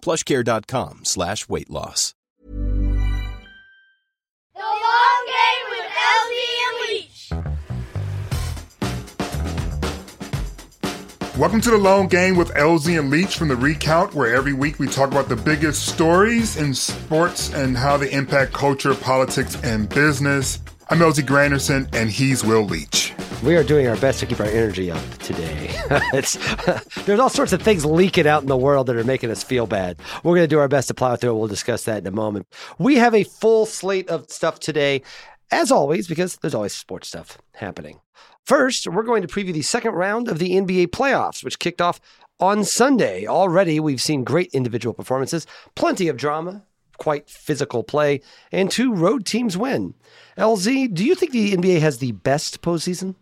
[0.00, 2.14] plushcare.com slash weight loss.
[4.54, 7.32] The long game with LZ and Leitch.
[11.38, 14.80] Welcome to the Long Game with LZ and Leitch from the Recount, where every week
[14.80, 19.88] we talk about the biggest stories in sports and how they impact culture, politics, and
[19.88, 20.58] business.
[20.90, 23.12] I'm LZ Granderson, and he's Will Leitch.
[23.44, 25.68] We are doing our best to keep our energy up today.
[27.04, 29.66] there's all sorts of things leaking out in the world that are making us feel
[29.66, 30.00] bad.
[30.24, 31.38] We're going to do our best to plow through it.
[31.38, 32.46] We'll discuss that in a moment.
[32.78, 35.02] We have a full slate of stuff today,
[35.50, 38.00] as always, because there's always sports stuff happening.
[38.46, 42.00] First, we're going to preview the second round of the NBA playoffs, which kicked off
[42.40, 43.26] on Sunday.
[43.26, 46.64] Already, we've seen great individual performances, plenty of drama,
[46.96, 48.20] quite physical play,
[48.52, 49.92] and two road teams win.
[50.38, 53.16] LZ, do you think the NBA has the best postseason?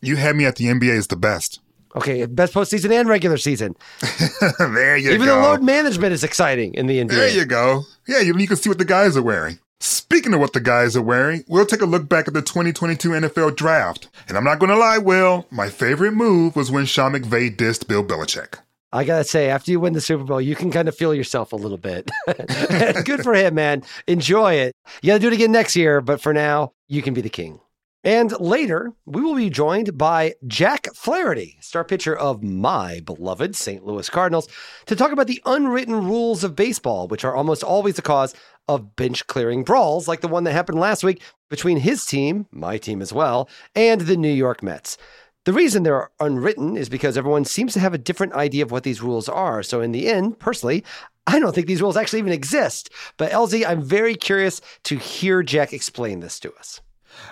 [0.00, 1.60] You had me at the NBA is the best.
[1.94, 3.76] Okay, best postseason and regular season.
[4.58, 5.24] there you Even go.
[5.24, 7.10] Even the load management is exciting in the NBA.
[7.10, 7.82] There you go.
[8.08, 9.58] Yeah, you, you can see what the guys are wearing.
[9.78, 13.10] Speaking of what the guys are wearing, we'll take a look back at the 2022
[13.10, 14.08] NFL draft.
[14.26, 17.86] And I'm not going to lie, Will, my favorite move was when Sean McVay dissed
[17.86, 18.58] Bill Belichick.
[18.94, 21.52] I gotta say, after you win the Super Bowl, you can kind of feel yourself
[21.52, 22.08] a little bit.
[23.04, 23.82] Good for him, man.
[24.06, 24.72] Enjoy it.
[25.02, 27.58] You gotta do it again next year, but for now, you can be the king.
[28.04, 33.84] And later, we will be joined by Jack Flaherty, star pitcher of my beloved St.
[33.84, 34.46] Louis Cardinals,
[34.86, 38.32] to talk about the unwritten rules of baseball, which are almost always the cause
[38.68, 42.78] of bench clearing brawls, like the one that happened last week between his team, my
[42.78, 44.96] team as well, and the New York Mets.
[45.44, 48.82] The reason they're unwritten is because everyone seems to have a different idea of what
[48.82, 49.62] these rules are.
[49.62, 50.84] So, in the end, personally,
[51.26, 52.88] I don't think these rules actually even exist.
[53.18, 56.80] But, LZ, I'm very curious to hear Jack explain this to us.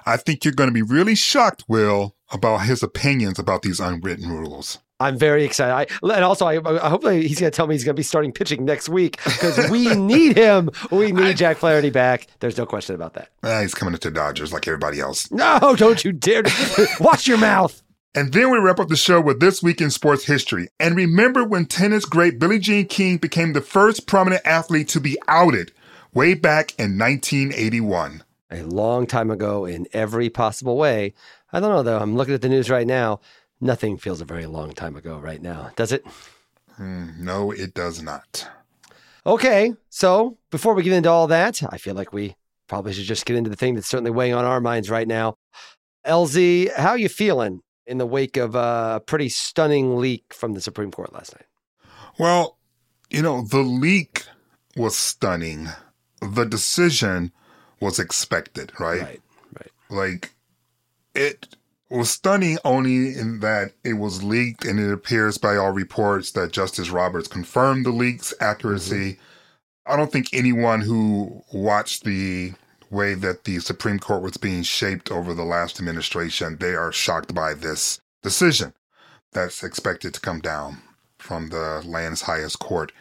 [0.05, 4.29] I think you're going to be really shocked, Will, about his opinions about these unwritten
[4.29, 4.79] rules.
[5.01, 5.91] I'm very excited.
[6.03, 8.05] I, and also, I, I hope he's going to tell me he's going to be
[8.05, 10.71] starting pitching next week because we need him.
[10.91, 12.29] We need Jack Flaherty back.
[12.39, 13.31] There's no question about that.
[13.43, 15.31] Ah, he's coming to Dodgers like everybody else.
[15.33, 16.45] No, don't you dare.
[17.01, 17.83] Watch your mouth.
[18.15, 20.69] And then we wrap up the show with This Week in Sports History.
[20.79, 25.17] And remember when tennis great Billie Jean King became the first prominent athlete to be
[25.29, 25.73] outed
[26.13, 28.23] way back in 1981.
[28.51, 31.15] A long time ago in every possible way.
[31.55, 31.99] I don't know, though.
[31.99, 33.21] I'm looking at the news right now.
[33.63, 36.05] Nothing feels a very long time ago right now, does it?
[36.79, 38.47] Mm, no, it does not.
[39.25, 42.37] Okay, so before we get into all that, I feel like we
[42.69, 45.37] probably should just get into the thing that's certainly weighing on our minds right now.
[46.05, 50.61] LZ, how are you feeling in the wake of a pretty stunning leak from the
[50.61, 51.47] Supreme Court last night?
[52.19, 52.59] Well,
[53.11, 54.25] you know, the leak
[54.77, 55.69] was stunning.
[56.21, 57.33] The decision
[57.81, 59.03] was expected, right?
[59.03, 59.23] Right,
[59.59, 59.71] right.
[59.91, 60.35] Like,
[61.15, 61.57] it
[61.91, 66.53] was stunning only in that it was leaked and it appears by all reports that
[66.53, 69.13] Justice Roberts confirmed the leak's accuracy.
[69.13, 69.93] Mm-hmm.
[69.93, 72.53] I don't think anyone who watched the
[72.93, 77.35] way that the Supreme Court was being shaped over the last administration, they are shocked
[77.35, 78.75] by this decision
[79.33, 80.83] that's expected to come down
[81.19, 82.93] from the land's highest court.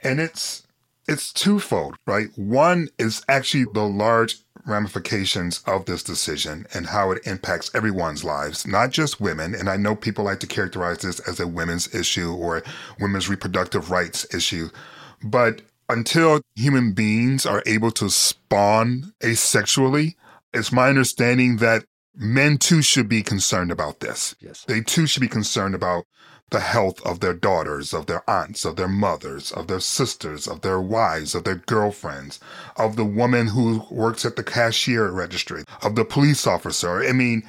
[0.00, 0.62] And it's
[1.06, 2.28] it's twofold, right?
[2.36, 8.66] One is actually the large ramifications of this decision and how it impacts everyone's lives,
[8.66, 9.54] not just women.
[9.54, 12.62] And I know people like to characterize this as a women's issue or
[12.98, 14.70] women's reproductive rights issue,
[15.22, 20.14] but until human beings are able to spawn asexually,
[20.52, 21.84] it's my understanding that
[22.14, 24.34] men too should be concerned about this.
[24.40, 24.64] Yes.
[24.66, 26.04] They too should be concerned about
[26.50, 30.60] the health of their daughters, of their aunts, of their mothers, of their sisters, of
[30.60, 32.38] their wives, of their girlfriends,
[32.76, 37.02] of the woman who works at the cashier registry, of the police officer.
[37.02, 37.42] I mean,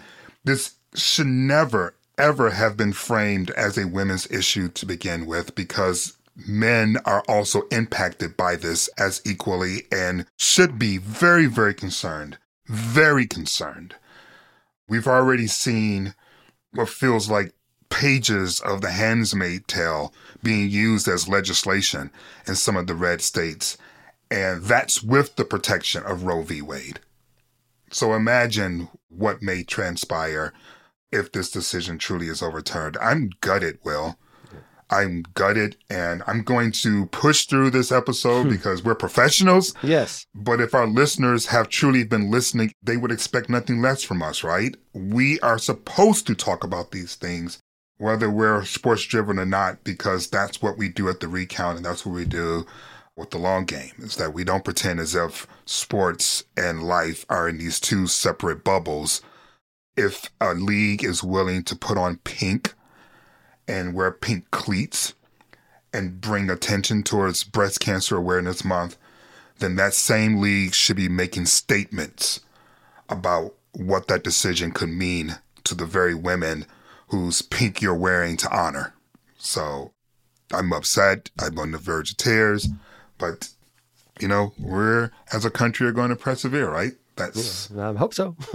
[0.44, 6.18] this should never, ever have been framed as a women's issue to begin with because
[6.36, 12.38] men are also impacted by this as equally and should be very, very concerned.
[12.66, 13.96] Very concerned.
[14.88, 16.14] We've already seen
[16.72, 17.54] what feels like
[17.90, 22.12] pages of the Handmaid's Tale being used as legislation
[22.48, 23.78] in some of the red states.
[24.30, 26.62] And that's with the protection of Roe v.
[26.62, 27.00] Wade.
[27.92, 30.52] So imagine what may transpire
[31.12, 32.98] if this decision truly is overturned.
[33.00, 34.18] I'm gutted, Will.
[34.90, 38.50] I'm gutted and I'm going to push through this episode Hmm.
[38.50, 39.74] because we're professionals.
[39.82, 40.26] Yes.
[40.36, 44.44] But if our listeners have truly been listening, they would expect nothing less from us,
[44.44, 44.76] right?
[44.94, 47.60] We are supposed to talk about these things,
[47.98, 51.86] whether we're sports driven or not, because that's what we do at the recount and
[51.86, 52.66] that's what we do
[53.18, 57.48] with the long game is that we don't pretend as if sports and life are
[57.48, 59.22] in these two separate bubbles.
[59.96, 62.74] If a league is willing to put on pink
[63.68, 65.14] and wear pink cleats
[65.94, 68.98] and bring attention towards breast cancer awareness month,
[69.60, 72.42] then that same league should be making statements
[73.10, 76.66] about what that decision could mean to the very women
[77.08, 78.94] whose pink you're wearing to honor.
[79.38, 79.92] So
[80.52, 81.30] I'm upset.
[81.40, 82.70] I'm on the verge of tears,
[83.18, 83.50] but
[84.20, 86.94] you know, we're as a country are going to persevere, right?
[87.16, 88.36] That's I hope so.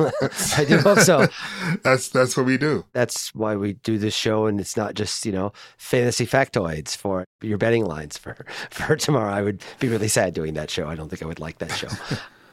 [0.56, 1.26] I do hope so.
[1.82, 2.84] that's that's what we do.
[2.92, 7.24] That's why we do this show, and it's not just you know fantasy factoids for
[7.40, 9.32] your betting lines for for tomorrow.
[9.32, 10.86] I would be really sad doing that show.
[10.86, 11.88] I don't think I would like that show.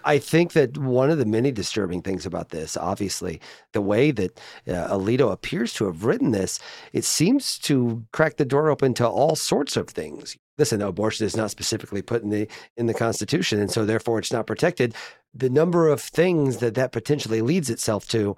[0.06, 3.42] I think that one of the many disturbing things about this, obviously,
[3.74, 6.62] the way that uh, Alito appears to have written this,
[6.94, 10.38] it seems to crack the door open to all sorts of things.
[10.58, 14.32] Listen, abortion is not specifically put in the in the Constitution, and so therefore it's
[14.32, 14.96] not protected.
[15.38, 18.36] The number of things that that potentially leads itself to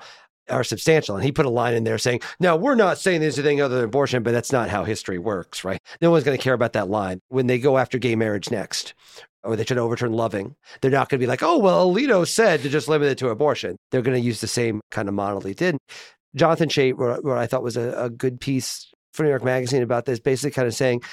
[0.50, 1.16] are substantial.
[1.16, 3.75] And he put a line in there saying, "Now we're not saying there's anything other
[3.75, 5.80] than abortion, but that's not how history works, right?
[6.01, 8.94] No one's going to care about that line when they go after gay marriage next."
[9.42, 10.57] Or they try to overturn loving.
[10.81, 13.30] They're not going to be like, oh, well, Alito said to just limit it to
[13.30, 13.78] abortion.
[13.90, 15.78] They're going to use the same kind of model he did.
[16.36, 19.81] Jonathan Chait, what, what I thought was a, a good piece for New York Magazine
[19.81, 21.04] about this, basically kind of saying,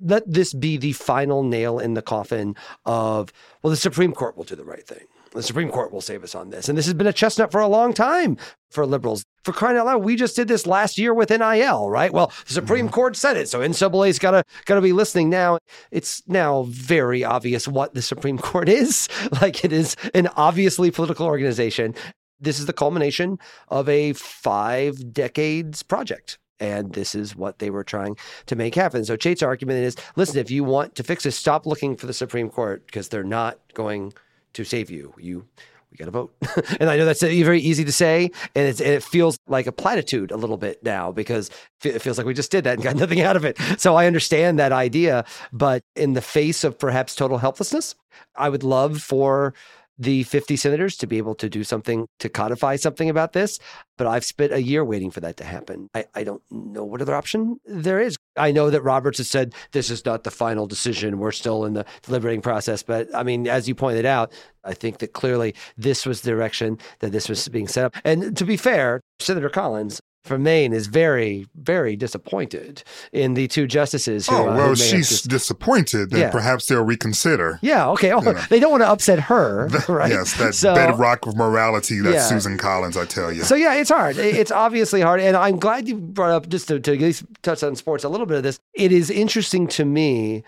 [0.00, 2.56] let this be the final nail in the coffin
[2.86, 3.32] of,
[3.62, 5.06] well, the Supreme Court will do the right thing.
[5.32, 6.68] The Supreme Court will save us on this.
[6.68, 8.36] And this has been a chestnut for a long time
[8.70, 9.24] for liberals.
[9.44, 12.12] For crying out loud, we just did this last year with NIL, right?
[12.12, 12.94] Well, the Supreme mm-hmm.
[12.94, 15.58] Court said it, so NCAA's got to got to be listening now.
[15.90, 19.08] It's now very obvious what the Supreme Court is.
[19.40, 21.94] Like it is an obviously political organization.
[22.40, 23.38] This is the culmination
[23.68, 26.38] of a five decades project.
[26.58, 29.04] And this is what they were trying to make happen.
[29.04, 32.14] So Chait's argument is listen, if you want to fix this, stop looking for the
[32.14, 34.14] Supreme Court because they're not going
[34.56, 35.14] to save you.
[35.18, 35.46] You
[35.90, 36.34] we got to vote.
[36.80, 40.30] and I know that's very easy to say, and, and it feels like a platitude
[40.30, 41.50] a little bit now because
[41.84, 43.58] it feels like we just did that and got nothing out of it.
[43.78, 47.94] So I understand that idea, but in the face of perhaps total helplessness,
[48.34, 49.54] I would love for
[49.98, 53.58] the 50 senators to be able to do something to codify something about this.
[53.96, 55.88] But I've spent a year waiting for that to happen.
[55.94, 58.16] I, I don't know what other option there is.
[58.36, 61.18] I know that Roberts has said this is not the final decision.
[61.18, 62.82] We're still in the deliberating process.
[62.82, 64.32] But I mean, as you pointed out,
[64.64, 67.96] I think that clearly this was the direction that this was being set up.
[68.04, 72.82] And to be fair, Senator Collins from Maine is very, very disappointed
[73.12, 74.26] in the two justices.
[74.28, 76.10] Who, Oh uh, well, may she's just- disappointed.
[76.10, 76.30] Then Yeah.
[76.30, 77.58] perhaps they'll reconsider.
[77.62, 78.12] yeah, okay.
[78.12, 78.40] Oh, You know.
[78.50, 80.10] They don't want to upset her, right?
[80.10, 82.26] Yes, that So- bedrock of morality that's Yeah.
[82.26, 83.42] Susan Collins, I tell you.
[83.44, 84.18] So yeah, it's hard.
[84.18, 87.62] It's obviously hard, and I'm glad you brought up just to, to at least touch
[87.62, 88.58] on sports a little bit of this.
[88.74, 90.42] It is interesting to me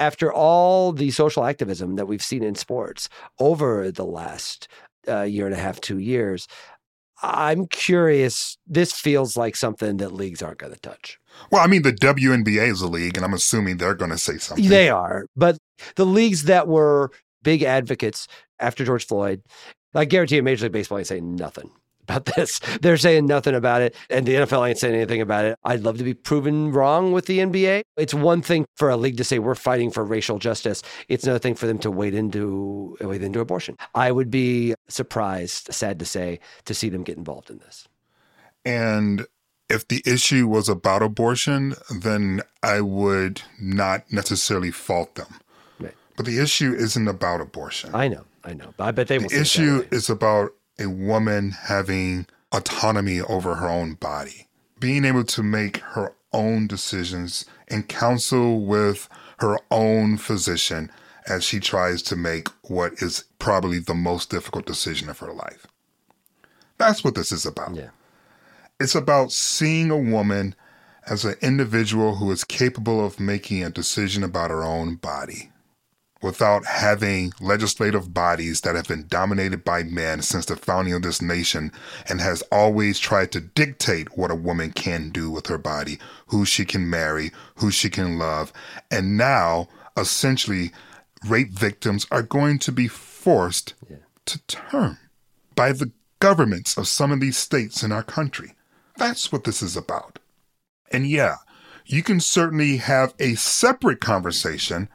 [0.00, 3.08] after all the social activism that we've seen in sports
[3.40, 4.68] over the last
[5.08, 6.46] uh, year and a half, two years.
[7.22, 8.56] I'm curious.
[8.66, 11.18] This feels like something that leagues aren't going to touch.
[11.50, 14.38] well, I mean, the WNBA is a league, and I'm assuming they're going to say
[14.38, 14.68] something.
[14.68, 15.58] They are, but
[15.96, 17.10] the leagues that were
[17.42, 18.28] big advocates
[18.60, 19.42] after George Floyd,
[19.94, 21.70] I guarantee you, Major League Baseball ain't saying nothing
[22.08, 22.60] about this.
[22.80, 25.58] They're saying nothing about it, and the NFL ain't saying anything about it.
[25.64, 27.82] I'd love to be proven wrong with the NBA.
[27.96, 30.82] It's one thing for a league to say we're fighting for racial justice.
[31.08, 33.76] It's another thing for them to wade into wade into abortion.
[33.94, 37.88] I would be surprised, sad to say, to see them get involved in this.
[38.64, 39.26] And
[39.68, 45.40] if the issue was about abortion, then I would not necessarily fault them.
[45.78, 45.94] Right.
[46.16, 47.94] But the issue isn't about abortion.
[47.94, 49.28] I know, I know, but I bet they will.
[49.28, 55.42] the issue is about a woman having autonomy over her own body, being able to
[55.42, 59.08] make her own decisions and counsel with
[59.38, 60.90] her own physician
[61.26, 65.66] as she tries to make what is probably the most difficult decision of her life.
[66.78, 67.74] That's what this is about.
[67.74, 67.90] Yeah.
[68.80, 70.54] It's about seeing a woman
[71.06, 75.50] as an individual who is capable of making a decision about her own body
[76.20, 81.22] without having legislative bodies that have been dominated by men since the founding of this
[81.22, 81.70] nation
[82.08, 86.44] and has always tried to dictate what a woman can do with her body, who
[86.44, 88.52] she can marry, who she can love.
[88.90, 90.72] And now, essentially,
[91.26, 93.96] rape victims are going to be forced yeah.
[94.26, 94.98] to term
[95.54, 98.54] by the governments of some of these states in our country.
[98.96, 100.18] That's what this is about.
[100.90, 101.36] And yeah,
[101.86, 104.88] you can certainly have a separate conversation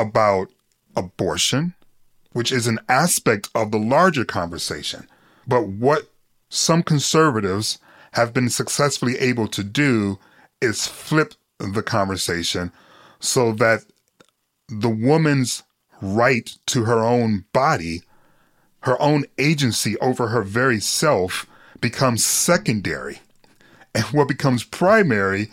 [0.00, 0.50] about
[0.96, 1.74] abortion,
[2.32, 5.06] which is an aspect of the larger conversation.
[5.46, 6.08] But what
[6.48, 7.78] some conservatives
[8.12, 10.18] have been successfully able to do
[10.60, 12.72] is flip the conversation
[13.20, 13.84] so that
[14.68, 15.62] the woman's
[16.00, 18.02] right to her own body,
[18.80, 21.46] her own agency over her very self,
[21.80, 23.20] becomes secondary.
[23.94, 25.50] And what becomes primary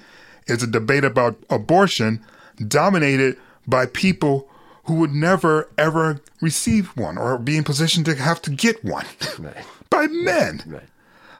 [0.48, 2.24] is a debate about abortion
[2.68, 4.50] dominated by people
[4.86, 9.05] who would never ever receive one or be in position to have to get one
[9.39, 9.65] right.
[9.89, 10.63] by men.
[10.65, 10.84] Right.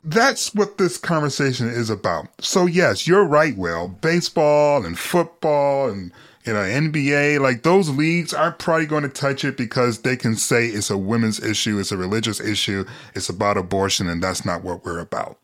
[0.04, 2.28] That's what this conversation is about.
[2.40, 3.88] So yes, you're right, Will.
[3.88, 6.12] Baseball and football and
[6.46, 10.36] you know NBA, like those leagues aren't probably going to touch it because they can
[10.36, 14.64] say it's a women's issue, it's a religious issue, it's about abortion, and that's not
[14.64, 15.40] what we're about.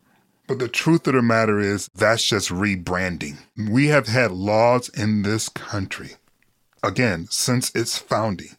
[0.46, 3.38] But the truth of the matter is that's just rebranding.
[3.56, 6.16] We have had laws in this country
[6.82, 8.56] again, since its founding,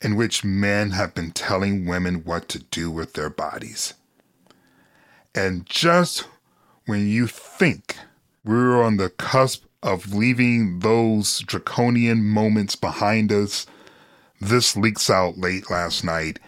[0.00, 3.94] in which men have been telling women what to do with their bodies.
[5.34, 6.26] And just
[6.86, 7.96] when you think
[8.44, 13.66] we're on the cusp of leaving those draconian moments behind us,
[14.40, 16.38] this leaks out late last night,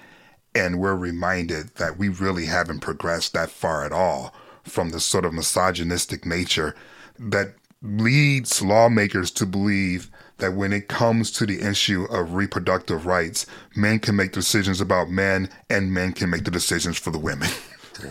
[0.55, 5.25] and we're reminded that we really haven't progressed that far at all from the sort
[5.25, 6.75] of misogynistic nature
[7.19, 10.11] that leads lawmakers to believe
[10.41, 15.11] that when it comes to the issue of reproductive rights, men can make decisions about
[15.11, 17.49] men and men can make the decisions for the women.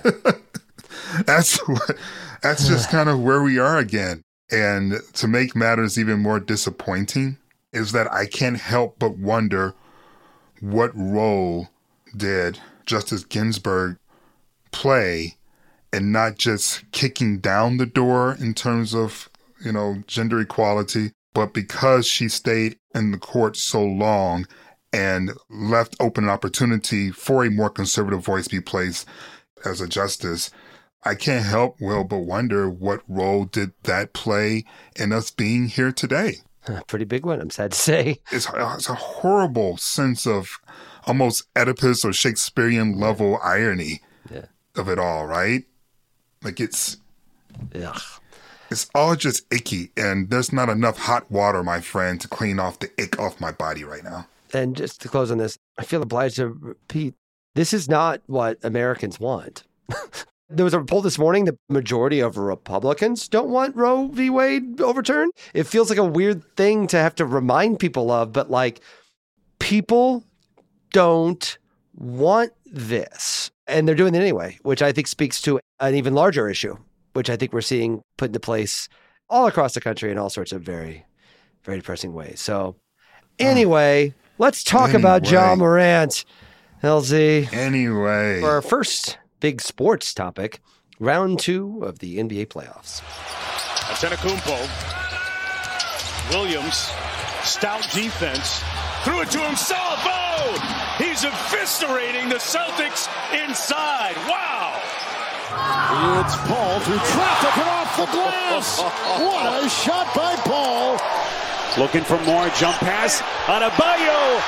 [1.25, 1.97] that's what
[2.41, 4.21] that's just kind of where we are again.
[4.51, 7.37] And to make matters even more disappointing
[7.71, 9.75] is that I can't help but wonder
[10.59, 11.69] what role
[12.15, 13.97] did Justice Ginsburg
[14.71, 15.35] play
[15.93, 19.29] in not just kicking down the door in terms of,
[19.63, 24.47] you know, gender equality, but because she stayed in the court so long
[24.91, 29.07] and left open an opportunity for a more conservative voice to be placed
[29.65, 30.49] as a justice,
[31.03, 35.91] I can't help, Will, but wonder what role did that play in us being here
[35.91, 36.37] today?
[36.67, 38.19] A pretty big one, I'm sad to say.
[38.31, 40.59] It's, uh, it's a horrible sense of
[41.05, 44.45] almost Oedipus or Shakespearean level irony yeah.
[44.75, 45.63] of it all, right?
[46.43, 46.97] Like it's.
[47.75, 48.01] Ugh.
[48.71, 52.79] It's all just icky, and there's not enough hot water, my friend, to clean off
[52.79, 54.27] the ick off my body right now.
[54.53, 57.15] And just to close on this, I feel obliged to repeat
[57.55, 59.63] this is not what Americans want.
[60.49, 64.29] there was a poll this morning the majority of Republicans don't want Roe v.
[64.29, 65.33] Wade overturned.
[65.53, 68.81] It feels like a weird thing to have to remind people of, but like
[69.57, 70.23] people
[70.91, 71.57] don't
[71.95, 73.51] want this.
[73.67, 76.77] And they're doing it anyway, which I think speaks to an even larger issue
[77.13, 78.89] which I think we're seeing put into place
[79.29, 81.05] all across the country in all sorts of very,
[81.63, 82.39] very depressing ways.
[82.41, 82.75] So,
[83.37, 84.21] anyway, oh.
[84.37, 85.01] let's talk anyway.
[85.01, 86.25] about Ja Morant,
[86.83, 87.53] LZ.
[87.53, 90.61] Anyway, for our first big sports topic,
[90.99, 93.01] round two of the NBA playoffs.
[93.89, 94.59] Antetokounmpo,
[96.31, 96.91] Williams,
[97.43, 98.61] stout defense,
[99.03, 99.99] threw it to himself.
[100.03, 104.15] Oh, he's eviscerating the Celtics inside.
[104.27, 104.68] Wow.
[105.51, 108.79] It's Paul through traffic and off the glass.
[109.19, 110.99] What a shot by Paul.
[111.77, 114.39] Looking for more jump pass on a bio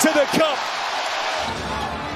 [0.00, 0.58] to the cup.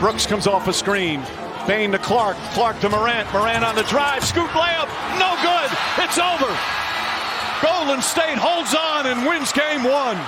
[0.01, 1.23] Brooks comes off a screen.
[1.67, 2.37] Bane to Clarke.
[2.53, 3.33] Clarke to Morant.
[3.33, 4.25] Morant on the drive.
[4.25, 4.89] Scoop layup.
[5.19, 5.71] No good.
[6.05, 6.51] It's over.
[7.63, 10.19] Golden State holds on and wins game one.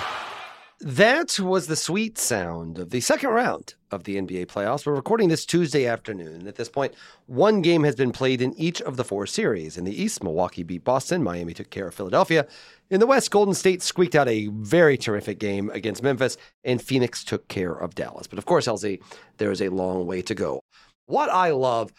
[0.81, 4.87] That was the sweet sound of the second round of the NBA playoffs.
[4.87, 6.47] We're recording this Tuesday afternoon.
[6.47, 6.95] At this point,
[7.27, 9.77] one game has been played in each of the four series.
[9.77, 12.47] In the East, Milwaukee beat Boston, Miami took care of Philadelphia.
[12.91, 17.25] In the West, Golden State squeaked out a very terrific game against Memphis, and Phoenix
[17.25, 18.29] took care of Dallas.
[18.29, 19.03] But of course, LZ,
[19.39, 20.61] there is a long way to go.
[21.07, 21.93] What I love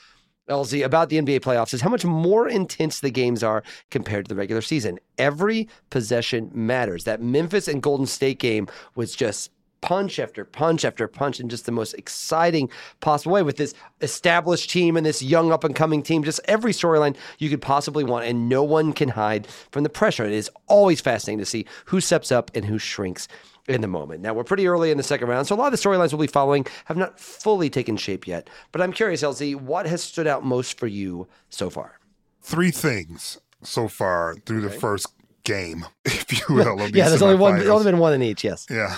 [0.50, 4.30] LZ, about the NBA playoffs is how much more intense the games are compared to
[4.30, 5.00] the regular season.
[5.18, 7.04] Every possession matters.
[7.06, 9.52] That Memphis and Golden State game was just
[9.82, 14.70] punch after punch after punch in just the most exciting possible way with this established
[14.70, 16.24] team and this young up and coming team.
[16.24, 20.26] Just every storyline you could possibly want, and no one can hide from the pressure.
[20.26, 23.28] It is always fascinating to see who steps up and who shrinks
[23.70, 24.22] in the moment.
[24.22, 26.22] Now, we're pretty early in the second round, so a lot of the storylines we'll
[26.22, 28.50] be following have not fully taken shape yet.
[28.72, 32.00] But I'm curious, LZ, what has stood out most for you so far?
[32.42, 35.08] Three things so far through the first
[35.44, 36.80] game, if you will.
[36.90, 37.58] yeah, there's only one.
[37.58, 38.44] There's only been one in each.
[38.44, 38.66] Yes.
[38.70, 38.98] Yeah.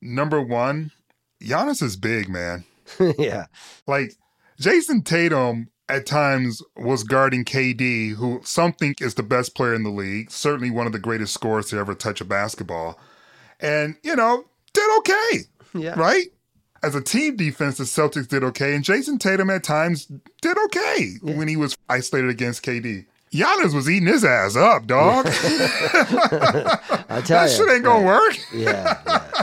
[0.00, 0.92] Number one,
[1.42, 2.64] Giannis is big, man.
[3.18, 3.46] yeah.
[3.86, 4.12] Like
[4.60, 9.82] Jayson Tatum at times was guarding KD, who some think is the best player in
[9.82, 12.98] the league, certainly one of the greatest scorers to ever touch a basketball.
[13.60, 15.38] And, you know, did okay.
[15.74, 15.98] Yeah.
[15.98, 16.26] Right?
[16.82, 18.74] As a team defense, the Celtics did okay.
[18.74, 20.06] And Jayson Tatum at times
[20.40, 21.36] did okay yeah.
[21.36, 23.06] when he was isolated against KD.
[23.32, 25.26] Giannis was eating his ass up, dog.
[25.28, 25.32] I
[27.08, 27.22] tell you.
[27.26, 28.38] that you, shit ain't gonna work.
[28.54, 29.42] Yeah, yeah.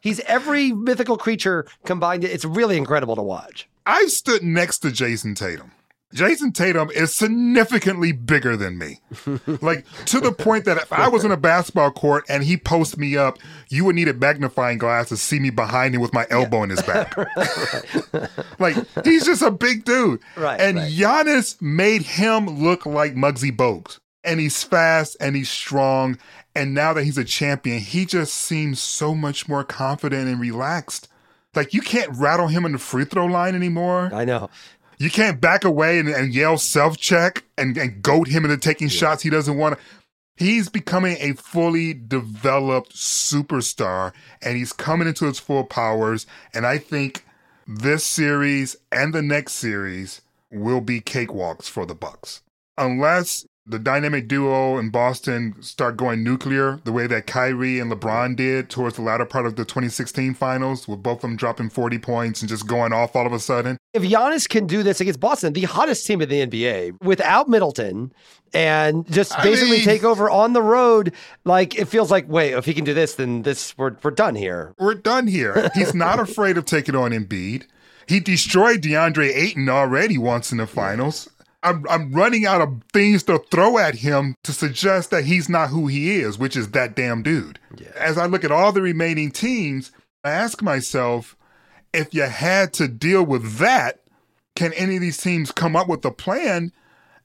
[0.00, 2.24] He's every mythical creature combined.
[2.24, 3.68] It's really incredible to watch.
[3.86, 5.70] I've stood next to Jayson Tatum.
[6.14, 9.00] Jayson Tatum is significantly bigger than me.
[9.60, 12.96] like to the point that if I was in a basketball court and he posts
[12.96, 13.38] me up,
[13.68, 16.64] you would need a magnifying glass to see me behind him with my elbow yeah.
[16.64, 17.16] in his back.
[18.58, 20.20] like he's just a big dude.
[20.36, 20.60] Right.
[20.60, 20.90] And right.
[20.90, 24.00] Giannis made him look like Muggsy Bogues.
[24.22, 26.18] And he's fast and he's strong.
[26.54, 31.08] And now that he's a champion, he just seems so much more confident and relaxed.
[31.54, 34.10] Like you can't rattle him in the free throw line anymore.
[34.12, 34.50] I know.
[35.00, 38.88] You can't back away and, and yell self check and, and goat him into taking
[38.88, 38.94] yeah.
[38.94, 39.78] shots he doesn't want.
[40.36, 46.26] He's becoming a fully developed superstar and he's coming into his full powers.
[46.52, 47.24] And I think
[47.66, 50.20] this series and the next series
[50.52, 52.42] will be cakewalks for the Bucks.
[52.76, 58.36] Unless the dynamic duo in Boston start going nuclear the way that Kyrie and LeBron
[58.36, 61.98] did towards the latter part of the 2016 finals, with both of them dropping 40
[61.98, 63.76] points and just going off all of a sudden.
[63.94, 68.12] If Giannis can do this against Boston, the hottest team in the NBA, without Middleton,
[68.52, 71.12] and just basically I mean, take over on the road,
[71.44, 74.34] like it feels like, wait, if he can do this, then this we're we're done
[74.34, 74.74] here.
[74.78, 75.70] We're done here.
[75.74, 77.66] He's not afraid of taking on Embiid.
[78.06, 81.28] He destroyed DeAndre Ayton already once in the finals.
[81.62, 85.68] I'm, I'm running out of things to throw at him to suggest that he's not
[85.68, 87.58] who he is, which is that damn dude.
[87.76, 87.92] Yeah.
[87.96, 89.92] As I look at all the remaining teams,
[90.24, 91.36] I ask myself,
[91.92, 94.00] if you had to deal with that,
[94.56, 96.72] can any of these teams come up with a plan?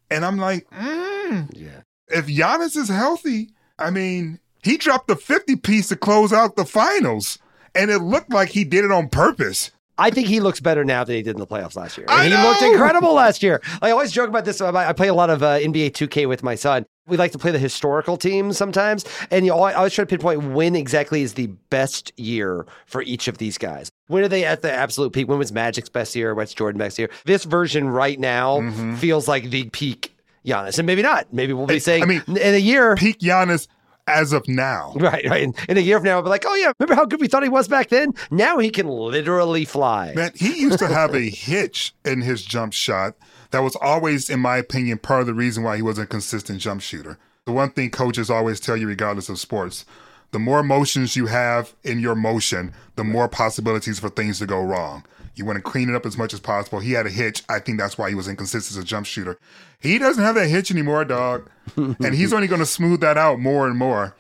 [0.10, 1.82] And I'm like, mm, yeah.
[2.08, 6.66] If Giannis is healthy, I mean, he dropped the 50 piece to close out the
[6.66, 7.40] finals,
[7.74, 9.72] and it looked like he did it on purpose.
[9.98, 12.06] I think he looks better now than he did in the playoffs last year.
[12.22, 13.62] He looked incredible last year.
[13.82, 14.62] I always joke about this.
[14.62, 16.86] I play a lot of uh, NBA 2K with my son.
[17.08, 20.10] We like to play the historical teams sometimes, and you know, I always try to
[20.10, 23.92] pinpoint when exactly is the best year for each of these guys.
[24.08, 25.28] When are they at the absolute peak?
[25.28, 26.34] When was Magic's best year?
[26.34, 27.12] What's Jordan best year?
[27.26, 28.96] This version right now mm-hmm.
[28.96, 31.32] feels like the peak Giannis, and maybe not.
[31.34, 33.68] Maybe we'll be saying I mean, in a year, peak Giannis
[34.08, 34.94] as of now.
[35.06, 35.70] Right, right.
[35.70, 37.44] In a year from now, I'll be like, oh, yeah, remember how good we thought
[37.44, 38.14] he was back then?
[38.32, 40.14] Now he can literally fly.
[40.16, 43.16] Man, he used to have a hitch in his jump shot
[43.52, 46.60] that was always, in my opinion, part of the reason why he was a consistent
[46.60, 47.20] jump shooter.
[47.46, 49.86] The one thing coaches always tell you, regardless of sports,
[50.32, 54.60] the more motions you have in your motion, the more possibilities for things to go
[54.62, 55.04] wrong.
[55.36, 56.80] You want to clean it up as much as possible.
[56.80, 57.44] He had a hitch.
[57.50, 59.38] I think that's why he was inconsistent as a jump shooter.
[59.80, 61.50] He doesn't have that hitch anymore, dog.
[61.76, 64.16] and he's only going to smooth that out more and more.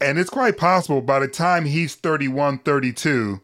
[0.00, 3.40] And it's quite possible by the time he's 31, 32.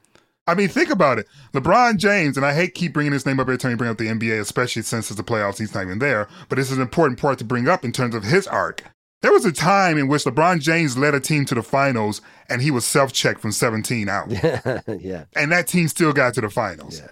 [0.46, 1.28] I mean, think about it.
[1.52, 3.98] LeBron James, and I hate keep bringing his name up every time you bring up
[3.98, 6.28] the NBA, especially since it's the playoffs, he's not even there.
[6.48, 8.84] But this is an important part to bring up in terms of his arc.
[9.22, 12.62] There was a time in which LeBron James led a team to the finals and
[12.62, 14.30] he was self checked from 17 out.
[15.00, 15.24] yeah.
[15.36, 17.00] And that team still got to the finals.
[17.00, 17.10] Yeah.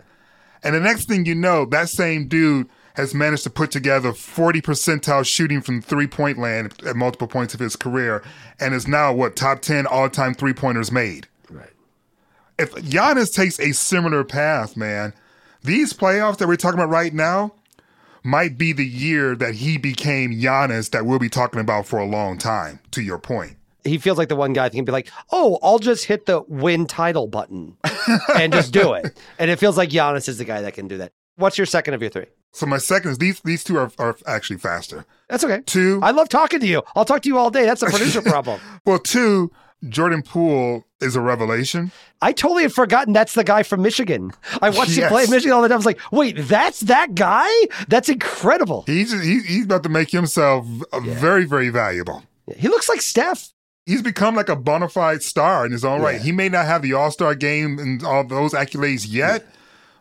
[0.63, 4.61] And the next thing you know, that same dude has managed to put together 40
[4.61, 8.25] percentile shooting from three point land at multiple points of his career
[8.59, 11.29] and is now what top 10 all time three pointers made.
[11.51, 11.71] Right.
[12.59, 15.13] If Giannis takes a similar path, man,
[15.63, 17.53] these playoffs that we're talking about right now,
[18.29, 22.05] might be the year that he became Giannis that we'll be talking about for a
[22.05, 23.57] long time, to your point.
[23.85, 26.43] He feels like the one guy that can be like, oh, I'll just hit the
[26.47, 27.79] win title button
[28.37, 29.19] and just do it.
[29.39, 31.13] And it feels like Giannis is the guy that can do that.
[31.37, 32.27] What's your second of your three?
[32.53, 35.07] So my second is these these two are, are actually faster.
[35.29, 35.61] That's okay.
[35.65, 36.01] Two.
[36.03, 36.83] I love talking to you.
[36.97, 37.65] I'll talk to you all day.
[37.65, 38.61] That's a producer problem.
[38.85, 39.53] well, two,
[39.89, 41.93] Jordan Poole is a revelation.
[42.21, 44.33] I totally had forgotten that's the guy from Michigan.
[44.61, 44.99] I watched yes.
[44.99, 45.75] him play Michigan all the time.
[45.75, 47.49] I was like, wait, that's that guy?
[47.87, 48.83] That's incredible.
[48.87, 51.15] He's he's about to make himself uh, yeah.
[51.15, 52.25] very very valuable.
[52.57, 53.53] He looks like Steph.
[53.87, 56.21] he's become like a bona fide star in his own right.
[56.21, 59.47] He may not have the All Star game and all those accolades yet,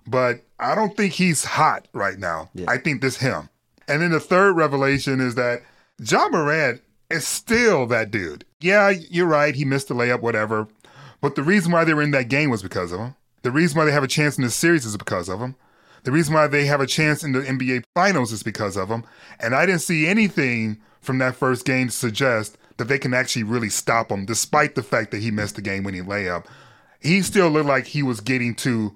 [0.08, 2.50] but I don't think he's hot right now.
[2.54, 2.66] Yeah.
[2.68, 3.50] I think this him.
[3.88, 5.62] And then the third revelation is that
[6.00, 8.46] Ja Morant is still that dude.
[8.60, 9.56] Yeah, you're right.
[9.56, 10.68] He missed the layup, whatever.
[11.22, 13.16] But the reason why they were in that game was because of him.
[13.44, 15.56] The reason why they have a chance in this series is because of him.
[16.04, 19.04] The reason why they have a chance in the NBA Finals is because of him.
[19.40, 23.44] And I didn't see anything from that first game to suggest that they can actually
[23.44, 26.46] really stop him, despite the fact that he missed the game winning layup.
[27.02, 28.96] He still looked like he was getting to,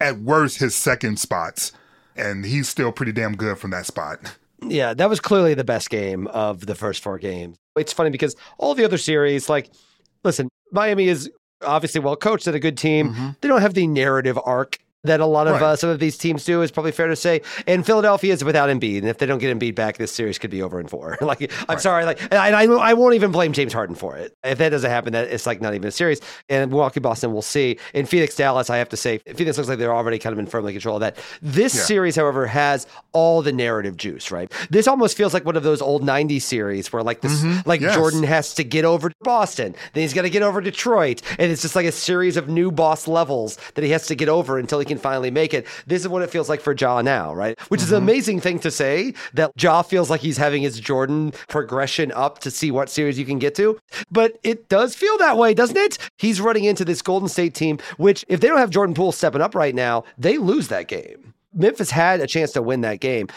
[0.00, 1.72] at worst, his second spots.
[2.14, 4.36] And he's still pretty damn good from that spot.
[4.68, 7.56] Yeah, that was clearly the best game of the first four games.
[7.76, 9.70] It's funny because all the other series, like,
[10.24, 11.30] listen, Miami is
[11.62, 13.10] obviously well coached and a good team.
[13.10, 13.28] Mm-hmm.
[13.40, 15.62] They don't have the narrative arc that a lot of Right.
[15.62, 16.62] uh, some of these teams do.
[16.62, 17.40] Is probably fair to say.
[17.66, 20.50] And Philadelphia is without Embiid, and if they don't get Embiid back, this series could
[20.50, 21.18] be over in four.
[21.22, 24.36] like, I'm sorry, like, and I, I won't even blame James Harden for it.
[24.44, 26.20] If that doesn't happen, that it's like not even a series.
[26.48, 27.78] And Milwaukee, Boston, we'll see.
[27.94, 30.46] In Phoenix, Dallas, I have to say, Phoenix looks like they're already kind of in
[30.46, 31.16] firmly control of that.
[31.40, 31.82] This Yeah.
[31.82, 34.30] series, however, has all the narrative juice.
[34.30, 34.50] Right.
[34.70, 37.94] This almost feels like one of those old '90s series where like this, like Yes.
[37.96, 41.62] Jordan has to get over Boston, then he's got to get over Detroit, and it's
[41.62, 44.78] just like a series of new boss levels that he has to get over until
[44.78, 45.66] he can finally make it.
[45.86, 47.58] This is what it feels like for Ja now, right?
[47.68, 48.08] Which is an mm-hmm.
[48.08, 52.50] amazing thing to say that Ja feels like he's having his Jordan progression up to
[52.50, 53.78] see what series you can get to,
[54.10, 55.98] but it does feel that way, doesn't it?
[56.18, 59.40] He's running into this Golden State team, which if they don't have Jordan Poole stepping
[59.40, 61.34] up right now, they lose that game.
[61.54, 63.28] Memphis had a chance to win that game.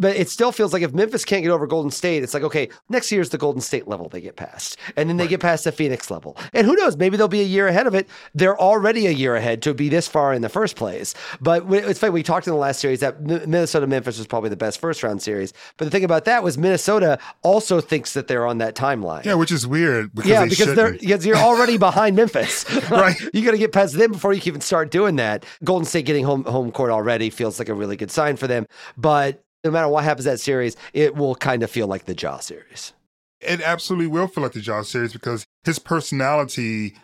[0.00, 2.70] But it still feels like if Memphis can't get over Golden State, it's like, okay,
[2.88, 4.78] next year's the Golden State level they get past.
[4.96, 6.36] And then they get past the Phoenix level.
[6.54, 8.08] And who knows, maybe they'll be a year ahead of it.
[8.34, 11.14] They're already a year ahead to be this far in the first place.
[11.40, 14.56] But it's funny, we talked in the last series that Minnesota Memphis was probably the
[14.56, 15.52] best first round series.
[15.76, 19.24] But the thing about that was Minnesota also thinks that they're on that timeline.
[19.26, 22.64] Yeah, which is weird because Yeah, they because they're because you're already behind Memphis.
[22.90, 23.16] Right.
[23.32, 25.44] You got to get past them before you can even start doing that.
[25.62, 28.66] Golden State getting home home court already feels like a really good sign for them.
[28.96, 32.38] But no matter what happens that series, it will kind of feel like the Ja
[32.38, 32.92] series.
[33.40, 36.94] It absolutely will feel like the Josh series because his personality,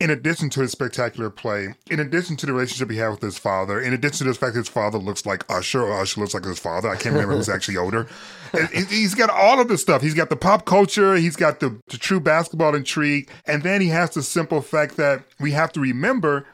[0.00, 3.36] in addition to his spectacular play, in addition to the relationship he had with his
[3.36, 6.32] father, in addition to the fact that his father looks like Usher or Usher looks
[6.32, 8.08] like his father, I can't remember who's actually older.
[8.72, 10.00] He's got all of this stuff.
[10.00, 13.88] He's got the pop culture, he's got the, the true basketball intrigue, and then he
[13.88, 16.46] has the simple fact that we have to remember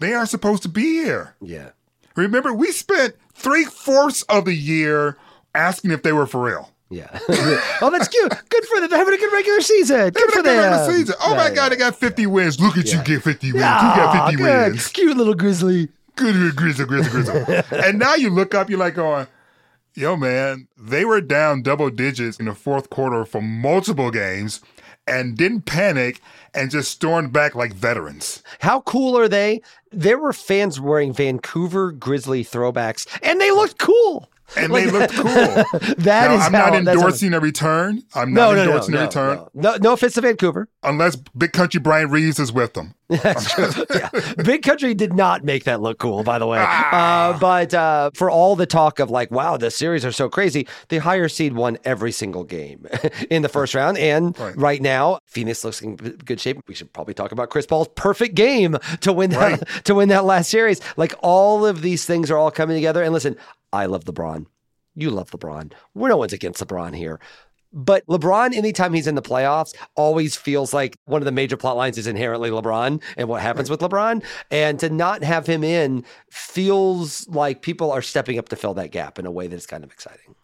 [0.00, 1.34] they aren't supposed to be here.
[1.40, 1.70] Yeah.
[2.14, 5.16] Remember, we spent three fourths of the year
[5.54, 6.70] asking if they were for real.
[6.90, 7.08] Yeah.
[7.80, 8.30] oh, that's cute.
[8.50, 8.90] Good for them.
[8.90, 10.10] They're having a good regular season.
[10.10, 10.90] Good for them.
[10.92, 11.14] season.
[11.22, 12.60] Oh my Yeah, God, they got 50 wins.
[12.60, 13.60] Look at you get 50 wins.
[13.62, 13.90] yeah.
[13.90, 14.72] you got 50 good.
[14.72, 14.88] wins.
[14.88, 15.88] Cute little grizzly.
[16.16, 17.10] Good, grizzly, grizzly.
[17.10, 17.62] grizzle.
[17.82, 19.26] and now you look up, you're like going,
[19.94, 24.60] yo, man, they were down double digits in the fourth quarter for multiple games
[25.06, 26.20] and didn't panic
[26.54, 28.42] and just stormed back like veterans.
[28.60, 29.62] How cool are they?
[29.90, 34.28] There were fans wearing Vancouver Grizzly throwbacks, and they looked cool.
[34.56, 35.24] And Like, they looked cool.
[36.02, 38.02] That now, is I'm not endorsing a return.
[38.14, 40.68] I'm not no, no, endorsing no, a return no, no, no offense to Vancouver.
[40.82, 42.94] unless Big Country Bryant Reeves is with them.
[43.08, 43.68] That's true.
[43.94, 44.08] yeah.
[44.42, 46.58] Big Country did not make that look cool, by the way.
[46.60, 47.34] Ah.
[47.34, 50.66] Uh, but uh, for all the talk of like, wow, the series are so crazy,
[50.88, 52.86] the higher seed won every single game
[53.30, 53.98] in the first round.
[53.98, 54.82] And right, Right.
[54.82, 56.60] now, Phoenix looks in good shape.
[56.66, 60.24] We should probably talk about Chris Paul's perfect game to win that to win that
[60.24, 60.80] last series.
[60.96, 63.02] Like all of these things are all coming together.
[63.02, 63.36] And listen,
[63.72, 64.46] I love LeBron.
[64.94, 65.72] You love LeBron.
[65.94, 67.18] We're no one's against LeBron here.
[67.74, 71.74] But LeBron, anytime he's in the playoffs, always feels like one of the major plot
[71.78, 74.22] lines is inherently LeBron and what happens with LeBron.
[74.50, 78.90] And to not have him in feels like people are stepping up to fill that
[78.90, 80.34] gap in a way that's kind of exciting.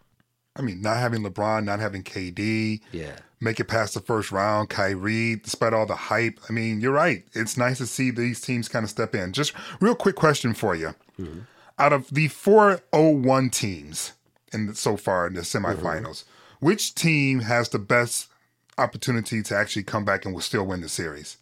[0.56, 3.16] I mean, not having LeBron, not having KD, Yeah.
[3.40, 6.40] make it past the first round, Kyrie, despite all the hype.
[6.48, 7.24] I mean, you're right.
[7.34, 9.32] It's nice to see these teams kind of step in.
[9.34, 10.94] Just real quick question for you.
[11.20, 11.40] Mm-hmm.
[11.78, 14.12] Out of the 401 teams
[14.52, 16.24] in so far in the semifinals,
[16.60, 18.28] which team has the best
[18.76, 21.36] opportunity to actually come back and will still win the series?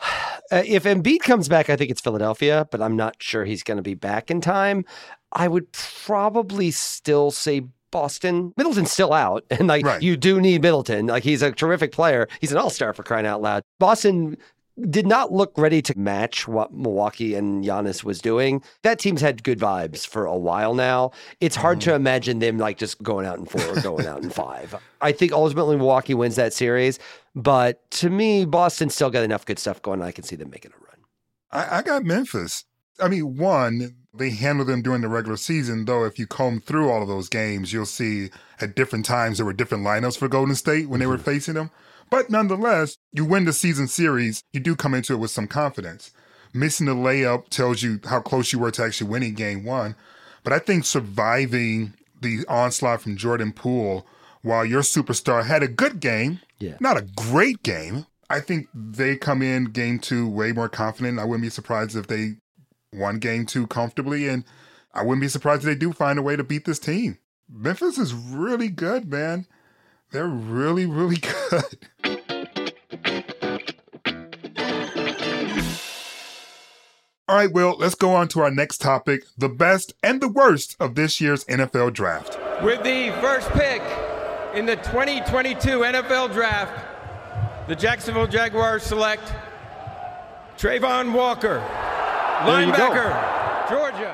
[0.52, 3.78] Uh, if Embiid comes back, I think it's Philadelphia, but I'm not sure he's going
[3.78, 4.84] to be back in time.
[5.32, 8.52] I would probably still say Boston.
[8.58, 10.02] Middleton's still out, and like Right.
[10.02, 11.06] you do need Middleton.
[11.06, 12.28] Like he's a terrific player.
[12.42, 13.62] He's an all-star for crying out loud.
[13.78, 14.36] Boston
[14.90, 18.62] did not look ready to match what Milwaukee and Giannis was doing.
[18.82, 21.12] That team's had good vibes for a while now.
[21.40, 21.96] It's hard to mm-hmm.
[21.96, 24.74] imagine them like just going out in four or going out in five.
[25.00, 26.98] I think ultimately Milwaukee wins that series,
[27.34, 30.02] but to me, Boston's still got enough good stuff going.
[30.02, 31.64] I can see them making a run.
[31.70, 32.64] I, I got Memphis.
[33.00, 36.90] I mean, one, they handled them during the regular season, though if you comb through
[36.90, 40.54] all of those games, you'll see at different times there were different lineups for Golden
[40.54, 41.24] State when they were mm-hmm.
[41.24, 41.70] facing them.
[42.10, 46.12] But nonetheless, you win the season series, you do come into it with some confidence.
[46.52, 49.96] Missing the layup tells you how close you were to actually winning game one.
[50.44, 54.06] But I think surviving the onslaught from Jordan Poole
[54.42, 56.76] while your superstar had a good game, Yeah.
[56.80, 61.18] not a great game, I think they come in game two way more confident.
[61.18, 62.36] I wouldn't be surprised if they
[62.92, 64.44] won game two comfortably, and
[64.92, 67.18] I wouldn't be surprised if they do find a way to beat this team.
[67.50, 69.46] Memphis is really good, man.
[70.14, 71.16] They're really, really
[71.50, 71.64] good.
[77.26, 80.76] All right, Will, let's go on to our next topic the best and the worst
[80.78, 82.38] of this year's NFL draft.
[82.62, 83.82] With the first pick
[84.54, 89.32] in the 2022 NFL Draft, the Jacksonville Jaguars select
[90.58, 91.58] Travon Walker,
[92.44, 92.90] There you go.
[92.90, 94.13] linebacker, Georgia.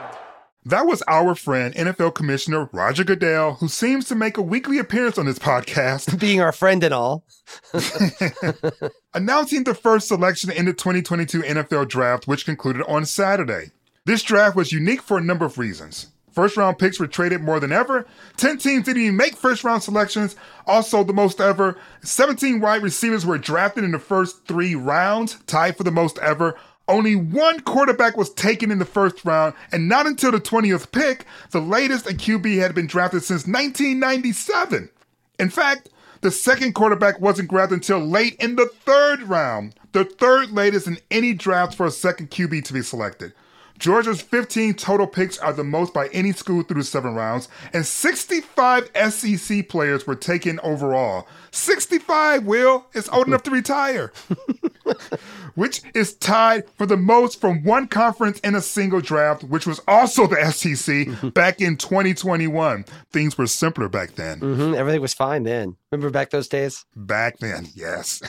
[0.67, 5.17] That was our friend, NFL Commissioner Roger Goodell, who seems to make a weekly appearance
[5.17, 7.25] on this podcast, Being our friend and all.
[9.15, 13.71] announcing the first selection in the 2022 NFL Draft, which concluded on Saturday.
[14.05, 16.09] This draft was unique for a number of reasons.
[16.33, 18.07] First round picks were traded more than ever.
[18.37, 21.79] 10 teams didn't even make first round selections, also the most ever.
[22.03, 26.57] 17 wide receivers were drafted in the first three rounds, tied for the most ever.
[26.91, 31.25] Only one quarterback was taken in the first round, and not until the 20th pick,
[31.53, 34.91] the latest a QB had been drafted since 1997.
[35.39, 35.89] In fact,
[36.21, 40.99] the second quarterback wasn't grabbed until late in the third round, the third latest in
[41.13, 43.35] any draft for a second QB to be selected.
[43.79, 47.87] Georgia's 15 total picks are the most by any school through the seven rounds, and
[47.87, 51.27] 65 SEC players were taken overall.
[51.51, 54.13] 65, Will, is old enough to retire.
[55.55, 59.81] which is tied for the most from one conference in a single draft, which was
[59.87, 62.85] also the SEC back in 2021.
[63.13, 64.39] Things were simpler back then.
[64.39, 65.77] hmm Everything was fine then.
[65.91, 66.85] Remember back those days?
[66.95, 68.23] Back then, yes.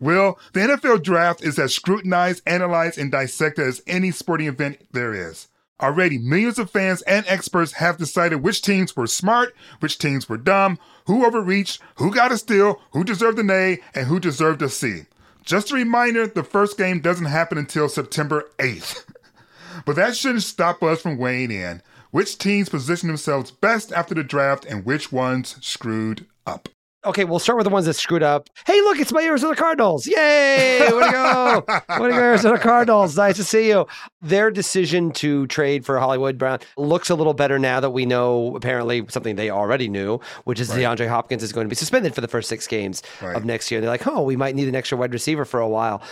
[0.00, 5.14] Will, the NFL draft is as scrutinized, analyzed, and dissected as any sporting event there
[5.14, 5.48] is.
[5.80, 10.36] Already, millions of fans and experts have decided which teams were smart, which teams were
[10.36, 14.68] dumb, who overreached, who got a steal, who deserved an A, and who deserved a
[14.68, 15.02] C.
[15.44, 19.04] Just a reminder the first game doesn't happen until September 8th.
[19.84, 21.82] but that shouldn't stop us from weighing in.
[22.10, 26.68] Which teams position themselves best after the draft and which ones screwed up?
[27.04, 28.48] Okay, we'll start with the ones that screwed up.
[28.64, 30.06] Hey, look, it's my Arizona Cardinals.
[30.06, 30.78] Yay!
[30.82, 31.64] Way to go.
[32.00, 33.16] Way to go, Arizona Cardinals.
[33.16, 33.86] Nice to see you.
[34.20, 38.54] Their decision to trade for Hollywood Brown looks a little better now that we know
[38.54, 42.20] apparently something they already knew, which is DeAndre Hopkins is going to be suspended for
[42.20, 43.34] the first six games Right.
[43.36, 43.80] of next year.
[43.80, 46.02] They're like, oh, we might need an extra wide receiver for a while.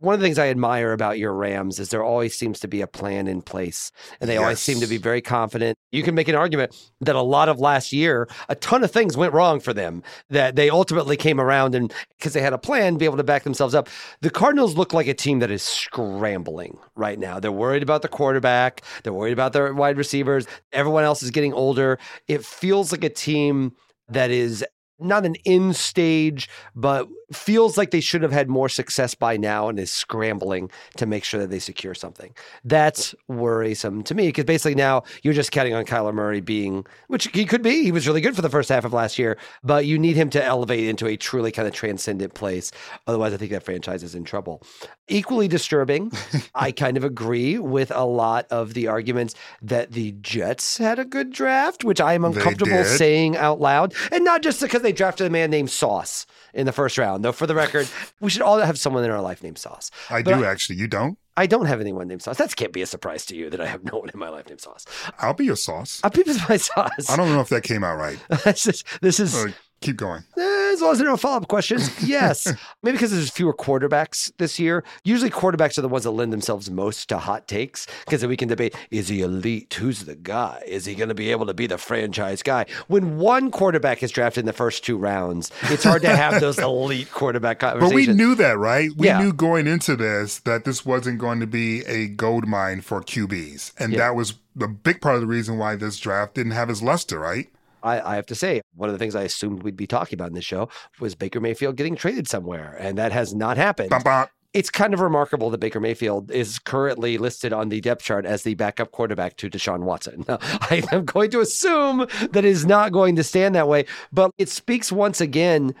[0.00, 2.80] One of the things I admire about your Rams is there always seems to be
[2.80, 5.76] a plan in place, and they always seem to be very confident.
[5.92, 9.14] You can make an argument that a lot of last year, a ton of things
[9.14, 12.96] went wrong for them that they ultimately came around and because they had a plan,
[12.96, 13.90] be able to back themselves up.
[14.22, 17.38] The Cardinals look like a team that is scrambling right now.
[17.38, 20.46] They're worried about the quarterback, they're worried about their wide receivers.
[20.72, 21.98] Everyone else is getting older.
[22.26, 23.76] It feels like a team
[24.08, 24.64] that is
[25.00, 29.68] not an in stage, but feels like they should have had more success by now
[29.68, 32.34] and is scrambling to make sure that they secure something.
[32.64, 37.28] That's worrisome to me because basically now you're just counting on Kyler Murray being, which
[37.32, 37.82] he could be.
[37.82, 40.30] He was really good for the first half of last year, but you need him
[40.30, 42.72] to elevate into a truly kind of transcendent place.
[43.06, 44.62] Otherwise, I think that franchise is in trouble.
[45.08, 46.12] Equally disturbing,
[46.54, 51.04] I kind of agree with a lot of the arguments that the Jets had a
[51.04, 53.94] good draft, which I am uncomfortable saying out loud.
[54.10, 57.24] And not just because they drafted a man named Sauce in the first round.
[57.24, 57.88] Though, for the record,
[58.20, 59.90] we should all have someone in our life named Sauce.
[60.08, 60.76] I But do actually.
[60.76, 61.18] You don't?
[61.36, 62.36] I don't have anyone named Sauce.
[62.38, 64.48] That can't be a surprise to you that I have no one in my life
[64.48, 64.84] named Sauce.
[65.18, 66.00] I'll be your sauce.
[66.04, 67.08] I'll be my Sauce.
[67.08, 68.18] I don't know if that came out right.
[68.44, 69.46] this is, this is
[69.80, 70.22] keep going.
[70.36, 72.46] Eh, as long as there are no follow up questions, yes.
[72.82, 74.84] Maybe because there's fewer quarterbacks this year.
[75.04, 78.36] Usually, quarterbacks are the ones that lend themselves most to hot takes because then we
[78.36, 79.72] can debate is he elite?
[79.74, 80.62] Who's the guy?
[80.66, 82.66] Is he going to be able to be the franchise guy?
[82.88, 86.58] When one quarterback is drafted in the first two rounds, it's hard to have those
[86.60, 88.06] elite quarterback conversations.
[88.06, 88.90] But we knew that, right?
[88.96, 89.20] We Yeah.
[89.22, 93.72] knew going into this that this wasn't going to be a gold mine for QBs.
[93.78, 93.98] And Yeah.
[94.00, 97.18] that was a big part of the reason why this draft didn't have his luster,
[97.18, 97.48] right?
[97.82, 100.28] I, I have to say, one of the things I assumed we'd be talking about
[100.28, 100.68] in this show
[101.00, 103.90] was Baker Mayfield getting traded somewhere, and that has not happened.
[103.90, 104.26] Bum, bum.
[104.52, 108.42] It's kind of remarkable that Baker Mayfield is currently listed on the depth chart as
[108.42, 110.24] the backup quarterback to Deshaun Watson.
[110.26, 114.32] Now, I am going to assume that is not going to stand that way, but
[114.38, 115.74] it speaks once again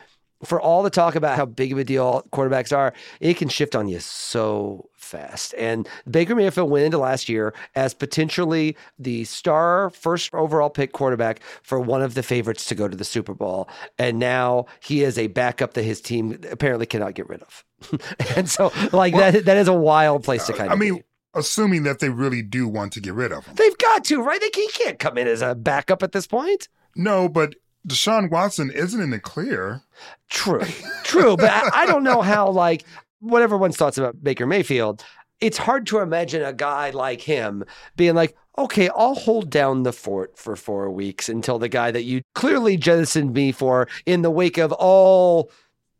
[0.44, 3.76] for all the talk about how big of a deal quarterbacks are, it can shift
[3.76, 5.54] on you so fast.
[5.58, 11.40] And Baker Mayfield went into last year as potentially the star first overall pick quarterback
[11.62, 13.68] for one of the favorites to go to the Super Bowl.
[13.98, 17.64] And now he is a backup that his team apparently cannot get rid of.
[18.36, 20.78] and so like well, that that is a wild place to uh, kind of I
[20.78, 21.02] mean, be.
[21.34, 23.54] assuming that they really do want to get rid of him.
[23.56, 24.40] They've got to, right?
[24.40, 26.68] They, he can't come in as a backup at this point.
[26.94, 27.54] No, but
[27.86, 29.82] Deshaun Watson isn't in the clear.
[30.28, 30.62] True,
[31.04, 32.84] true, but I, I don't know how like
[33.20, 35.04] whatever one's thoughts about Baker Mayfield.
[35.40, 37.64] It's hard to imagine a guy like him
[37.96, 42.02] being like, okay, I'll hold down the fort for four weeks until the guy that
[42.02, 45.50] you clearly jettisoned me for in the wake of all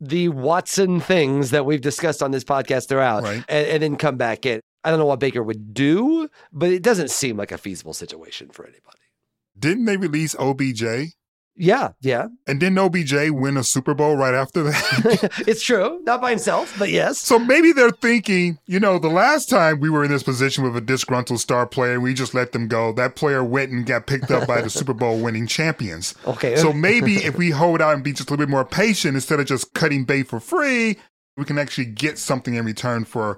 [0.00, 3.44] the Watson things that we've discussed on this podcast throughout, right.
[3.48, 4.60] and, and then come back in.
[4.82, 8.48] I don't know what Baker would do, but it doesn't seem like a feasible situation
[8.48, 8.98] for anybody.
[9.58, 10.82] Didn't they release OBJ?
[11.62, 12.28] Yeah, yeah.
[12.46, 15.42] And didn't OBJ win a Super Bowl right after that?
[15.46, 16.00] it's true.
[16.04, 17.18] Not by himself, but yes.
[17.18, 20.74] So maybe they're thinking, you know, the last time we were in this position with
[20.74, 22.92] a disgruntled star player, we just let them go.
[22.92, 26.14] That player went and got picked up by the Super Bowl winning champions.
[26.30, 26.54] Okay.
[26.56, 29.40] So maybe if we hold out and be just a little bit more patient instead
[29.40, 30.96] of just cutting bait for free,
[31.36, 33.36] we can actually get something in return for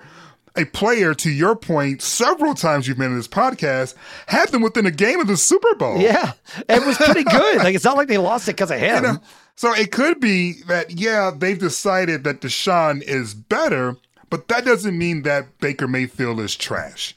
[0.57, 3.95] a player, to your point, several times you've been in this podcast,
[4.27, 5.99] had them within a game of the Super Bowl.
[5.99, 6.33] Yeah,
[6.69, 7.59] it was pretty good.
[7.59, 8.97] like it's not like they lost it because of him.
[8.97, 9.19] You know,
[9.55, 13.97] so it could be that yeah, they've decided that Deshaun is better,
[14.31, 17.17] but that doesn't mean that Baker Mayfield is trash.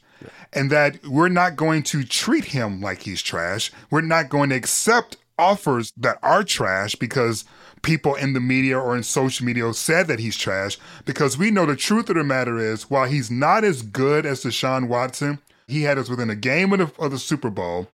[0.52, 3.70] And that we're not going to treat him like he's trash.
[3.90, 7.44] We're not going to accept offers that are trash because
[7.82, 11.66] people in the media or in social media said that he's trash because we know
[11.66, 15.82] the truth of the matter is while he's not as good as Deshaun Watson, he
[15.82, 17.88] had us within a game of the, of the Super Bowl,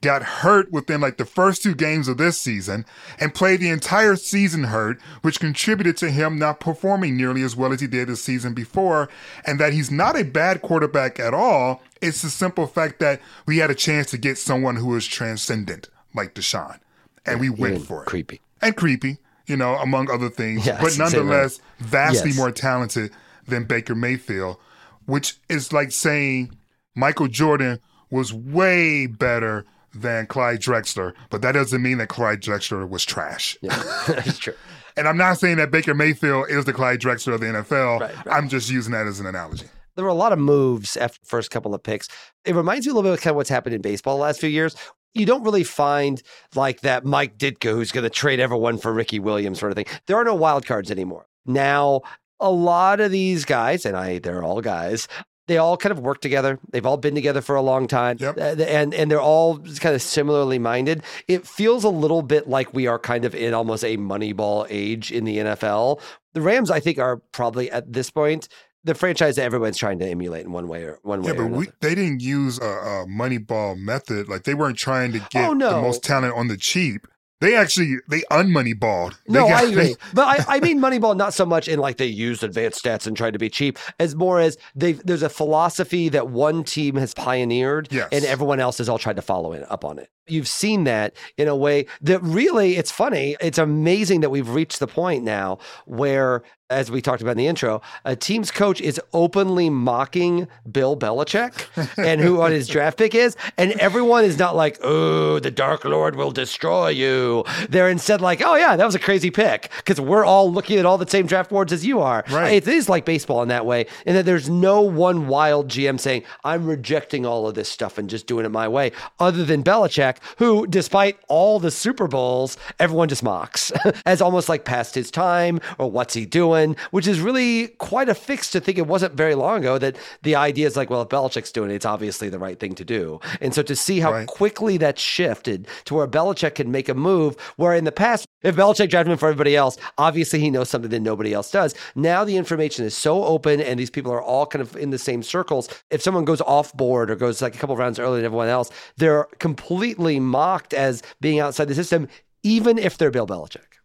[0.00, 2.84] got hurt within like the first two games of this season,
[3.20, 7.72] and played the entire season hurt, which contributed to him not performing nearly as well
[7.72, 9.08] as he did the season before,
[9.44, 11.82] and that he's not a bad quarterback at all.
[12.00, 15.88] It's the simple fact that we had a chance to get someone who is transcendent
[16.14, 16.78] like Deshaun,
[17.26, 18.06] and we went for it.
[18.06, 18.40] Creepy.
[18.60, 22.38] And creepy you know, among other things, yes, but nonetheless vastly yes.
[22.38, 23.10] more talented
[23.46, 24.58] than Baker Mayfield,
[25.06, 26.56] which is like saying
[26.94, 27.80] Michael Jordan
[28.10, 33.56] was way better than Clyde Drexler, but that doesn't mean that Clyde Drexler was trash.
[33.62, 34.54] Yeah, that's true.
[34.96, 38.00] and I'm not saying that Baker Mayfield is the Clyde Drexler of the NFL.
[38.00, 38.36] Right, right.
[38.36, 39.66] I'm just using that as an analogy.
[39.96, 42.08] There were a lot of moves after the first couple of picks.
[42.44, 44.38] It reminds me a little bit of kind of what's happened in baseball the last
[44.38, 44.76] few years,
[45.14, 46.22] you don't really find
[46.54, 49.86] like that Mike Ditka who's going to trade everyone for Ricky Williams sort of thing.
[50.06, 51.26] There are no wild cards anymore.
[51.46, 52.02] Now,
[52.40, 55.08] a lot of these guys, and I, they're all guys,
[55.48, 56.60] they all kind of work together.
[56.70, 58.36] They've all been together for a long time, yep.
[58.36, 61.02] Uh, and and they're all kind of similarly minded.
[61.26, 65.10] It feels a little bit like we are kind of in almost a Moneyball age
[65.10, 66.00] in the NFL.
[66.34, 68.48] The Rams, I think, are probably at this point
[68.84, 71.32] the franchise that everyone's trying to emulate in one way or one way.
[71.32, 74.28] Yeah, but we, they didn't use a, a Moneyball method.
[74.28, 75.76] Like they weren't trying to get oh, no.
[75.76, 77.06] the most talent on the cheap.
[77.40, 79.16] They actually they unmoneyballed.
[79.28, 81.96] No, got, I agree, they, but I, I mean moneyball not so much in like
[81.96, 85.28] they used advanced stats and tried to be cheap, as more as they there's a
[85.28, 88.08] philosophy that one team has pioneered, yes.
[88.10, 90.10] and everyone else has all tried to follow it up on it.
[90.26, 93.36] You've seen that in a way that really it's funny.
[93.40, 97.46] It's amazing that we've reached the point now where as we talked about in the
[97.46, 103.14] intro, a team's coach is openly mocking Bill Belichick and who on his draft pick
[103.14, 108.20] is, and everyone is not like, "Oh, the Dark Lord will destroy you." They're instead
[108.20, 111.08] like, "Oh yeah, that was a crazy pick," because we're all looking at all the
[111.08, 112.24] same draft boards as you are.
[112.30, 112.52] Right.
[112.52, 116.24] It is like baseball in that way, and that there's no one wild GM saying,
[116.44, 120.16] "I'm rejecting all of this stuff and just doing it my way," other than Belichick,
[120.36, 123.72] who, despite all the Super Bowls, everyone just mocks
[124.04, 126.57] as almost like past his time or what's he doing
[126.90, 130.34] which is really quite a fix to think it wasn't very long ago that the
[130.34, 133.20] idea is like, well, if Belichick's doing it, it's obviously the right thing to do.
[133.40, 134.26] And so to see how right.
[134.26, 138.56] quickly that shifted to where Belichick can make a move where in the past, if
[138.56, 141.74] Belichick drafted him for everybody else, obviously he knows something that nobody else does.
[141.94, 144.98] Now the information is so open and these people are all kind of in the
[144.98, 145.68] same circles.
[145.90, 148.70] If someone goes off board or goes like a couple rounds earlier than everyone else,
[148.96, 152.08] they're completely mocked as being outside the system,
[152.42, 153.77] even if they're Bill Belichick.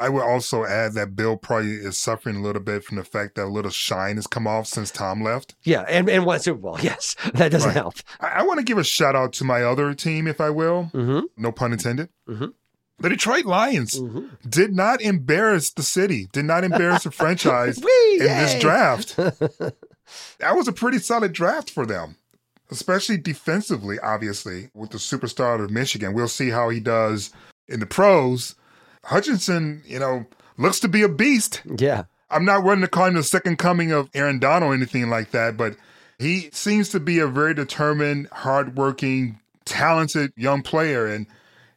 [0.00, 3.34] I would also add that Bill probably is suffering a little bit from the fact
[3.34, 5.54] that a little shine has come off since Tom left.
[5.62, 6.78] Yeah, and, and won Super Bowl.
[6.82, 7.76] Yes, that doesn't right.
[7.76, 7.96] help.
[8.18, 10.90] I, I want to give a shout out to my other team, if I will.
[10.94, 11.26] Mm-hmm.
[11.36, 12.08] No pun intended.
[12.26, 12.46] Mm-hmm.
[12.98, 14.26] The Detroit Lions mm-hmm.
[14.48, 18.40] did not embarrass the city, did not embarrass the franchise Whee, in yay.
[18.40, 19.16] this draft.
[19.16, 22.16] that was a pretty solid draft for them,
[22.70, 26.14] especially defensively, obviously, with the superstar of Michigan.
[26.14, 27.30] We'll see how he does
[27.68, 28.54] in the pros
[29.04, 30.26] Hutchinson, you know,
[30.56, 31.62] looks to be a beast.
[31.78, 32.04] Yeah.
[32.30, 35.32] I'm not willing to call him the second coming of Aaron Donald or anything like
[35.32, 35.76] that, but
[36.18, 41.06] he seems to be a very determined, hardworking, talented young player.
[41.06, 41.26] And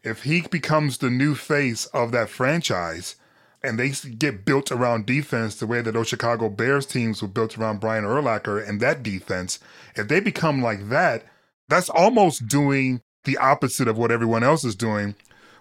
[0.03, 3.15] if he becomes the new face of that franchise
[3.63, 7.57] and they get built around defense the way that those Chicago Bears teams were built
[7.57, 9.59] around Brian Urlacher and that defense,
[9.95, 11.24] if they become like that,
[11.69, 15.15] that's almost doing the opposite of what everyone else is doing,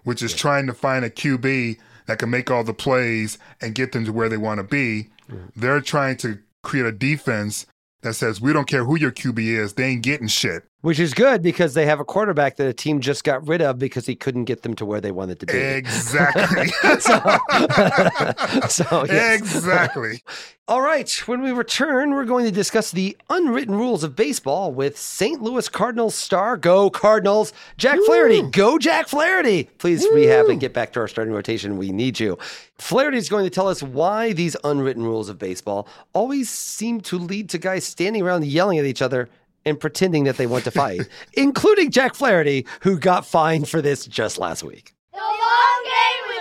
[0.05, 3.92] which is trying to find a QB that can make all the plays and get
[3.92, 5.11] them to where they want to be.
[5.57, 7.66] They're trying to create a defense
[8.03, 10.64] that says, we don't care who your QB is, they ain't getting shit.
[10.82, 13.78] Which is good because they have a quarterback that a team just got rid of
[13.78, 15.56] because he couldn't get them to where they wanted to be.
[15.56, 16.66] Exactly.
[16.98, 17.18] so,
[18.68, 19.38] so yes.
[19.40, 20.22] Exactly.
[20.66, 21.10] All right.
[21.26, 25.40] When we return, we're going to discuss the unwritten rules of baseball with St.
[25.40, 28.06] Louis Cardinals star, go Cardinals, Jack Woo.
[28.06, 28.42] Flaherty.
[28.42, 29.64] Go Jack Flaherty.
[29.78, 30.16] Please Woo.
[30.16, 31.78] rehab and get back to our starting rotation.
[31.78, 32.38] We need you.
[32.78, 37.18] Flaherty is going to tell us why these unwritten rules of baseball always seem to
[37.18, 39.28] lead to guys standing around yelling at each other
[39.64, 44.06] and pretending that they want to fight, including Jack Flaherty, who got fined for this
[44.06, 44.94] just last week.
[45.12, 46.31] The long game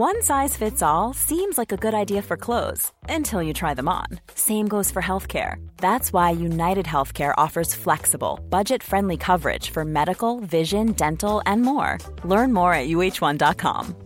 [0.00, 3.88] One size fits all seems like a good idea for clothes until you try them
[3.88, 4.06] on.
[4.36, 5.56] Same goes for healthcare.
[5.78, 11.98] That's why United Healthcare offers flexible, budget friendly coverage for medical, vision, dental, and more.
[12.22, 13.96] Learn more at uh1.com.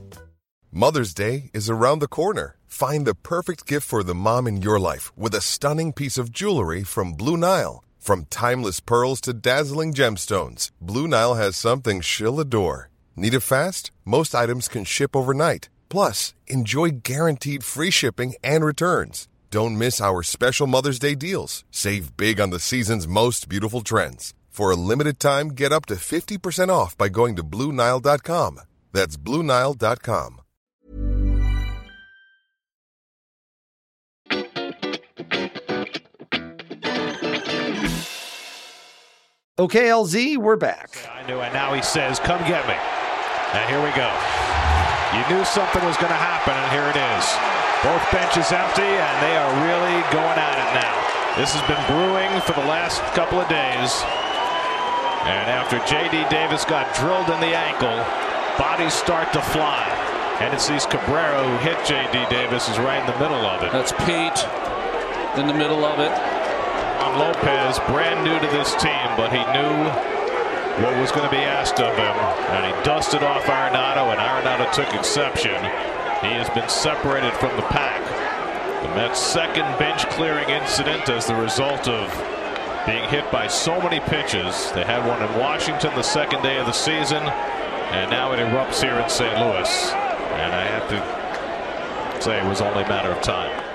[0.70, 2.57] Mother's Day is around the corner.
[2.66, 6.32] Find the perfect gift for the mom in your life with a stunning piece of
[6.32, 7.84] jewelry from Blue Nile.
[7.99, 12.88] From timeless pearls to dazzling gemstones, Blue Nile has something she'll adore.
[13.14, 13.90] Need it fast?
[14.07, 15.68] Most items can ship overnight.
[15.93, 19.28] Plus, enjoy guaranteed free shipping and returns.
[19.51, 21.64] Don't miss our special Mother's Day deals.
[21.70, 24.32] Save big on the season's most beautiful trends.
[24.49, 28.61] For a limited time, get up to 50% off by going to Bluenile.com.
[28.93, 30.38] That's Bluenile.com.
[39.59, 40.97] Okay, LZ, we're back.
[41.14, 42.74] I knew, and now he says, Come get me.
[43.53, 44.52] And here we go.
[45.13, 47.25] You knew something was going to happen, and here it is.
[47.85, 50.97] Both benches empty, and they are really going at it now.
[51.37, 53.93] This has been brewing for the last couple of days.
[55.29, 56.29] And after J.D.
[56.33, 57.95] Davis got drilled in the ankle,
[58.57, 59.85] bodies start to fly.
[60.41, 62.27] And Genesis Cabrera, who hit J.D.
[62.33, 63.71] Davis, is right in the middle of it.
[63.71, 64.41] That's Pete
[65.37, 66.13] in the middle of it.
[67.19, 70.22] Lopez, brand new to this team, but he knew
[70.81, 72.16] what was going to be asked of him,
[72.57, 75.55] and he dusted off Arenado, and Arenado took exception.
[76.25, 78.01] He has been separated from the pack.
[78.83, 82.09] The Mets' second bench clearing incident as the result of
[82.87, 84.73] being hit by so many pitches.
[84.73, 88.83] They had one in Washington the second day of the season, and now it erupts
[88.83, 89.39] here in St.
[89.39, 89.93] Louis.
[89.93, 93.72] And I have to say it was only a matter of time.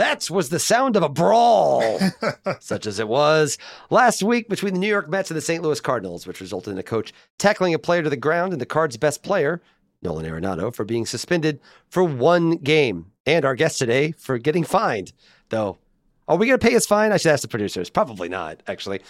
[0.00, 1.98] That was the sound of a brawl,
[2.60, 3.58] such as it was
[3.90, 5.62] last week between the New York Mets and the St.
[5.62, 8.66] Louis Cardinals, which resulted in a coach tackling a player to the ground and the
[8.66, 9.60] Cards' best player,
[10.00, 13.12] Nolan Arenado, for being suspended for one game.
[13.26, 15.12] And our guest today for getting fined.
[15.50, 15.76] Though,
[16.26, 17.12] are we going to pay his fine?
[17.12, 17.90] I should ask the producers.
[17.90, 19.02] Probably not, actually.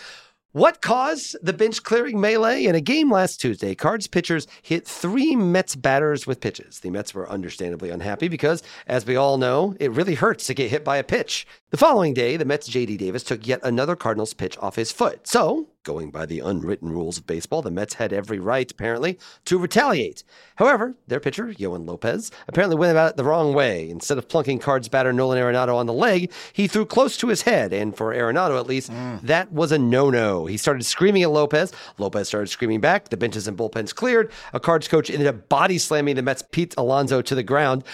[0.53, 2.65] What caused the bench clearing melee?
[2.65, 6.81] In a game last Tuesday, Cards pitchers hit three Mets batters with pitches.
[6.81, 10.69] The Mets were understandably unhappy because, as we all know, it really hurts to get
[10.69, 11.47] hit by a pitch.
[11.71, 12.97] The following day, the Mets' J.D.
[12.97, 15.29] Davis took yet another Cardinals pitch off his foot.
[15.29, 19.57] So, going by the unwritten rules of baseball, the Mets had every right, apparently, to
[19.57, 20.25] retaliate.
[20.57, 23.89] However, their pitcher, Yoan Lopez, apparently went about it the wrong way.
[23.89, 27.43] Instead of plunking Cards batter Nolan Arenado on the leg, he threw close to his
[27.43, 29.21] head, and for Arenado at least, mm.
[29.23, 30.47] that was a no-no.
[30.47, 31.73] He started screaming at Lopez.
[31.99, 33.11] Lopez started screaming back.
[33.11, 34.33] The benches and bullpens cleared.
[34.53, 37.85] A Cards coach ended up body slamming the Mets' Pete Alonso to the ground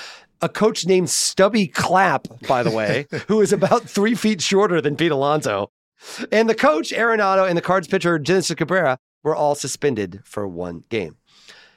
[0.43, 4.97] a coach named Stubby Clapp, by the way, who is about three feet shorter than
[4.97, 5.70] Pete Alonso.
[6.30, 10.84] And the coach, Arenado, and the Cards pitcher, Genesis Cabrera, were all suspended for one
[10.89, 11.16] game.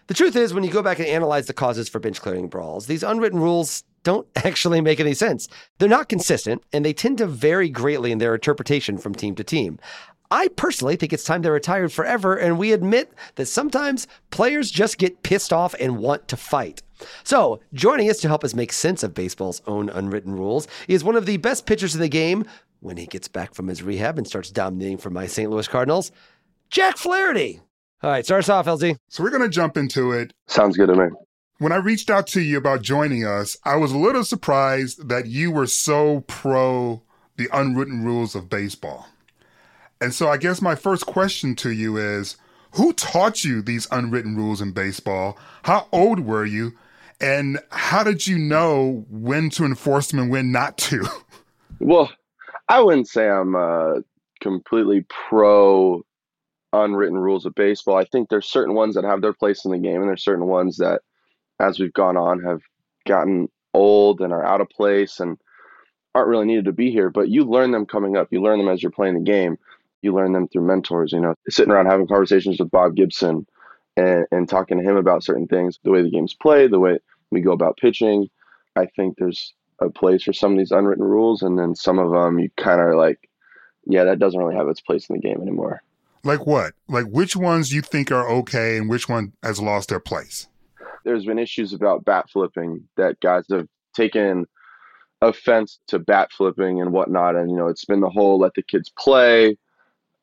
[0.07, 2.87] The truth is, when you go back and analyze the causes for bench clearing brawls,
[2.87, 5.47] these unwritten rules don't actually make any sense.
[5.77, 9.43] They're not consistent, and they tend to vary greatly in their interpretation from team to
[9.43, 9.79] team.
[10.31, 14.99] I personally think it's time they retired forever, and we admit that sometimes players just
[14.99, 16.83] get pissed off and want to fight.
[17.23, 21.15] So, joining us to help us make sense of baseball's own unwritten rules is one
[21.15, 22.45] of the best pitchers in the game
[22.79, 25.49] when he gets back from his rehab and starts dominating for my St.
[25.49, 26.11] Louis Cardinals,
[26.69, 27.61] Jack Flaherty.
[28.03, 28.97] All right, start us off, LZ.
[29.09, 30.31] So we're going to jump into it.
[30.47, 31.07] Sounds good to me.
[31.57, 35.25] When I reached out to you about joining us, I was a little surprised that
[35.25, 37.01] you were so pro
[37.35, 39.07] the unwritten rules of baseball.
[40.01, 42.37] And so I guess my first question to you is
[42.71, 45.37] who taught you these unwritten rules in baseball?
[45.63, 46.73] How old were you?
[47.19, 51.05] And how did you know when to enforce them and when not to?
[51.81, 52.11] Well,
[52.67, 54.01] I wouldn't say I'm uh,
[54.41, 56.03] completely pro
[56.73, 57.95] unwritten rules of baseball.
[57.95, 60.47] I think there's certain ones that have their place in the game, and there's certain
[60.47, 61.01] ones that,
[61.59, 62.59] as we've gone on, have
[63.07, 65.37] gotten old and are out of place and
[66.13, 67.09] aren't really needed to be here.
[67.09, 68.27] But you learn them coming up.
[68.31, 69.57] You learn them as you're playing the game.
[70.01, 71.11] You learn them through mentors.
[71.11, 73.45] You know, sitting around having conversations with Bob Gibson
[73.97, 76.99] and, and talking to him about certain things, the way the game's played, the way
[77.31, 78.29] we go about pitching.
[78.75, 82.11] I think there's a place for some of these unwritten rules, and then some of
[82.11, 83.29] them you kind of like,
[83.85, 85.81] yeah, that doesn't really have its place in the game anymore.
[86.23, 86.73] Like what?
[86.87, 90.47] Like which ones you think are okay and which one has lost their place?
[91.05, 94.45] There's been issues about bat flipping that guys have taken
[95.21, 97.35] offense to bat flipping and whatnot.
[97.35, 99.57] And, you know, it's been the whole let the kids play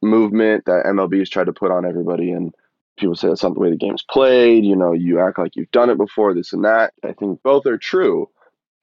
[0.03, 2.31] movement that MLB has tried to put on everybody.
[2.31, 2.55] And
[2.99, 4.65] people say that's not the way the game's played.
[4.65, 6.93] You know, you act like you've done it before, this and that.
[7.05, 8.29] I think both are true.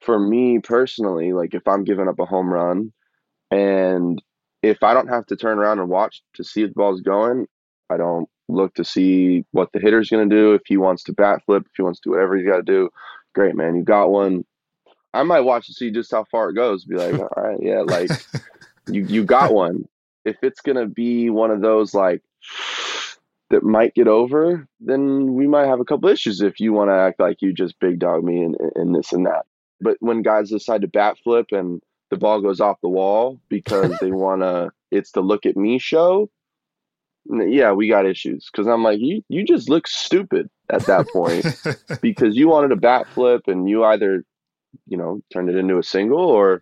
[0.01, 2.91] For me personally, like if I'm giving up a home run
[3.51, 4.21] and
[4.61, 7.47] if I don't have to turn around and watch to see if the ball's going,
[7.89, 10.53] I don't look to see what the hitter's going to do.
[10.53, 12.63] If he wants to bat flip, if he wants to do whatever he's got to
[12.63, 12.89] do,
[13.33, 13.75] great, man.
[13.75, 14.45] You got one.
[15.13, 16.85] I might watch to see just how far it goes.
[16.85, 18.09] Be like, all right, yeah, like
[18.87, 19.87] you you got one.
[20.25, 22.21] If it's going to be one of those like
[23.49, 26.95] that might get over, then we might have a couple issues if you want to
[26.95, 29.45] act like you just big dog me and, and this and that.
[29.79, 33.97] But when guys decide to bat flip and the ball goes off the wall because
[33.99, 36.29] they want to it's the look at me show
[37.27, 41.45] yeah we got issues because i'm like you you just look stupid at that point
[42.01, 44.23] because you wanted a bat flip and you either
[44.87, 46.61] you know turned it into a single or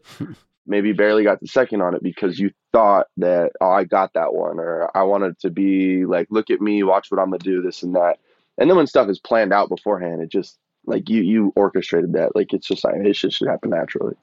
[0.65, 4.33] maybe barely got the second on it because you thought that oh i got that
[4.33, 7.61] one or i wanted to be like look at me watch what i'm gonna do
[7.61, 8.17] this and that
[8.57, 12.35] and then when stuff is planned out beforehand it just like you you orchestrated that
[12.35, 14.15] like it's just like it should, should happen naturally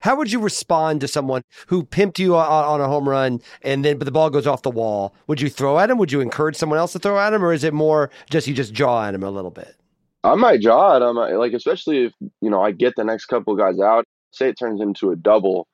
[0.00, 3.82] how would you respond to someone who pimped you on, on, a home run and
[3.82, 5.14] then but the ball goes off the wall?
[5.28, 5.96] Would you throw at him?
[5.96, 8.52] Would you encourage someone else to throw at him, or is it more just you
[8.52, 9.74] just jaw at him a little bit?
[10.22, 12.12] I might jaw at him, like especially if
[12.42, 14.04] you know I get the next couple guys out.
[14.30, 15.68] Say it turns into a double,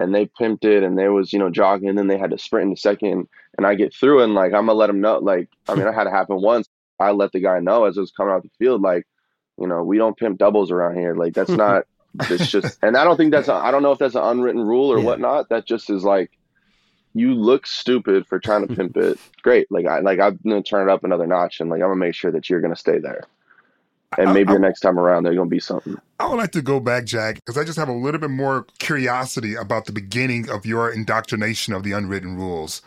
[0.00, 2.38] and they pimped it, and they was you know jogging, and then they had to
[2.38, 5.18] sprint in the second, and I get through, and like I'm gonna let them know.
[5.18, 6.68] Like I mean, I had it happen once.
[6.98, 9.06] I let the guy know as it was coming out the field, like
[9.58, 11.14] you know we don't pimp doubles around here.
[11.14, 11.84] Like that's not
[12.18, 14.92] it's just, and I don't think that's, I don't know if that's an unwritten rule
[14.92, 15.04] or yeah.
[15.04, 15.48] whatnot.
[15.50, 16.30] That just is like,
[17.12, 19.18] you look stupid for trying to pimp it.
[19.42, 19.70] Great.
[19.70, 21.96] Like I, like I'm going to turn it up another notch and like, I'm gonna
[21.96, 23.24] make sure that you're going to stay there.
[24.18, 25.96] And maybe I, I, the next time around, there's going to be something.
[26.18, 28.66] I would like to go back, Jack, because I just have a little bit more
[28.78, 32.82] curiosity about the beginning of your indoctrination of the unwritten rules.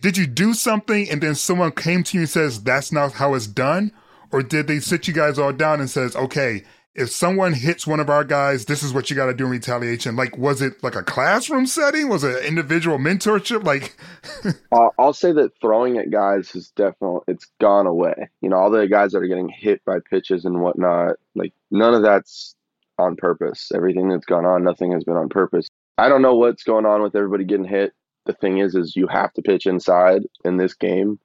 [0.00, 3.34] Did you do something and then someone came to you and says, that's not how
[3.34, 3.92] it's done?
[4.32, 6.64] Or did they sit you guys all down and says, okay,
[6.94, 9.50] if someone hits one of our guys, this is what you got to do in
[9.50, 10.14] retaliation.
[10.14, 12.08] Like, was it like a classroom setting?
[12.08, 13.64] Was it individual mentorship?
[13.64, 13.96] Like,
[14.72, 18.30] uh, I'll say that throwing at guys is definitely it's gone away.
[18.40, 21.94] You know, all the guys that are getting hit by pitches and whatnot, like none
[21.94, 22.54] of that's
[22.98, 23.72] on purpose.
[23.74, 25.68] Everything that's gone on, nothing has been on purpose.
[25.98, 27.92] I don't know what's going on with everybody getting hit.
[28.26, 31.18] The thing is, is you have to pitch inside in this game,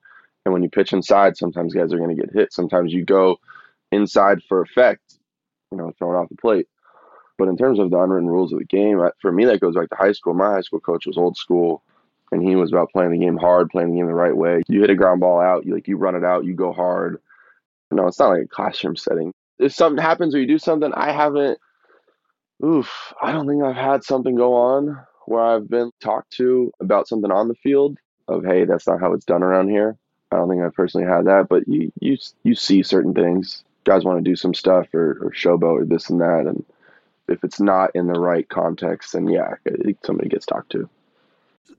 [0.46, 2.52] and when you pitch inside, sometimes guys are going to get hit.
[2.52, 3.40] Sometimes you go
[3.92, 5.09] inside for effect
[5.72, 6.68] you know, thrown off the plate.
[7.38, 9.90] But in terms of the unwritten rules of the game, for me, that goes back
[9.90, 10.34] to high school.
[10.34, 11.82] My high school coach was old school,
[12.32, 14.62] and he was about playing the game hard, playing the game the right way.
[14.68, 17.22] You hit a ground ball out, you like you run it out, you go hard.
[17.92, 19.34] No, it's not like a classroom setting.
[19.58, 21.58] If something happens or you do something, I haven't.
[22.64, 27.08] Oof, I don't think I've had something go on where I've been talked to about
[27.08, 27.98] something on the field
[28.28, 29.98] of hey, that's not how it's done around here.
[30.32, 34.04] I don't think I've personally had that, but you you you see certain things guys
[34.04, 36.46] want to do some stuff or, or showboat or this and that.
[36.46, 36.66] And
[37.28, 39.56] if it's not in the right context, then yeah,
[40.04, 40.90] somebody gets talked to.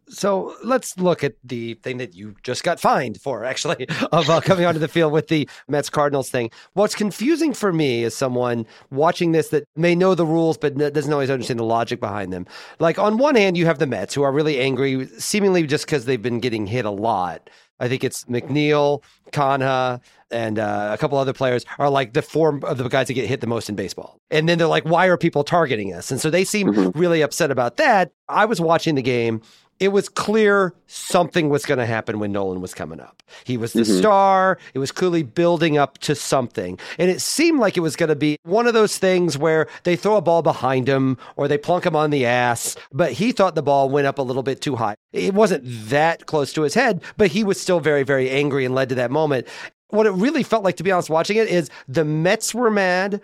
[0.08, 4.40] So let's look at the thing that you just got fined for, actually, of uh,
[4.40, 6.50] coming onto the field with the Mets Cardinals thing.
[6.72, 11.12] What's confusing for me is someone watching this that may know the rules but doesn't
[11.12, 12.46] always understand the logic behind them.
[12.80, 16.06] Like, on one hand, you have the Mets who are really angry, seemingly just because
[16.06, 17.48] they've been getting hit a lot.
[17.78, 20.00] I think it's McNeil, Canha,
[20.30, 23.26] and uh, a couple other players are like the four of the guys that get
[23.26, 24.16] hit the most in baseball.
[24.30, 26.10] And then they're like, why are people targeting us?
[26.10, 26.98] And so they seem mm-hmm.
[26.98, 28.12] really upset about that.
[28.28, 29.42] I was watching the game
[29.80, 33.22] it was clear something was going to happen when Nolan was coming up.
[33.44, 33.98] He was the Mhm.
[33.98, 34.58] star.
[34.74, 36.78] It was clearly building up to something.
[36.98, 39.96] And it seemed like it was going to be one of those things where they
[39.96, 43.54] throw a ball behind him or they plunk him on the ass, but he thought
[43.54, 44.96] the ball went up a little bit too high.
[45.12, 48.74] It wasn't that close to his head, but he was still very, very angry and
[48.74, 49.48] led to that moment.
[49.90, 53.20] What it really felt like, to be honest, watching it is the Mets were mad.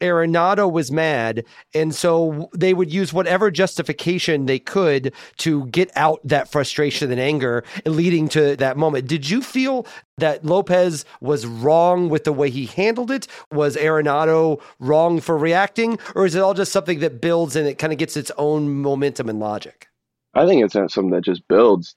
[0.00, 1.44] Arenado was mad,
[1.74, 7.20] and so they would use whatever justification they could to get out that frustration and
[7.20, 9.06] anger, leading to that moment.
[9.06, 13.26] Did you feel that Lopez was wrong with the way he handled it?
[13.52, 17.76] Was Arenado wrong for reacting, or is it all just something that builds and it
[17.76, 19.88] kind of gets its own momentum and logic?
[20.32, 21.94] I think it's something that just builds.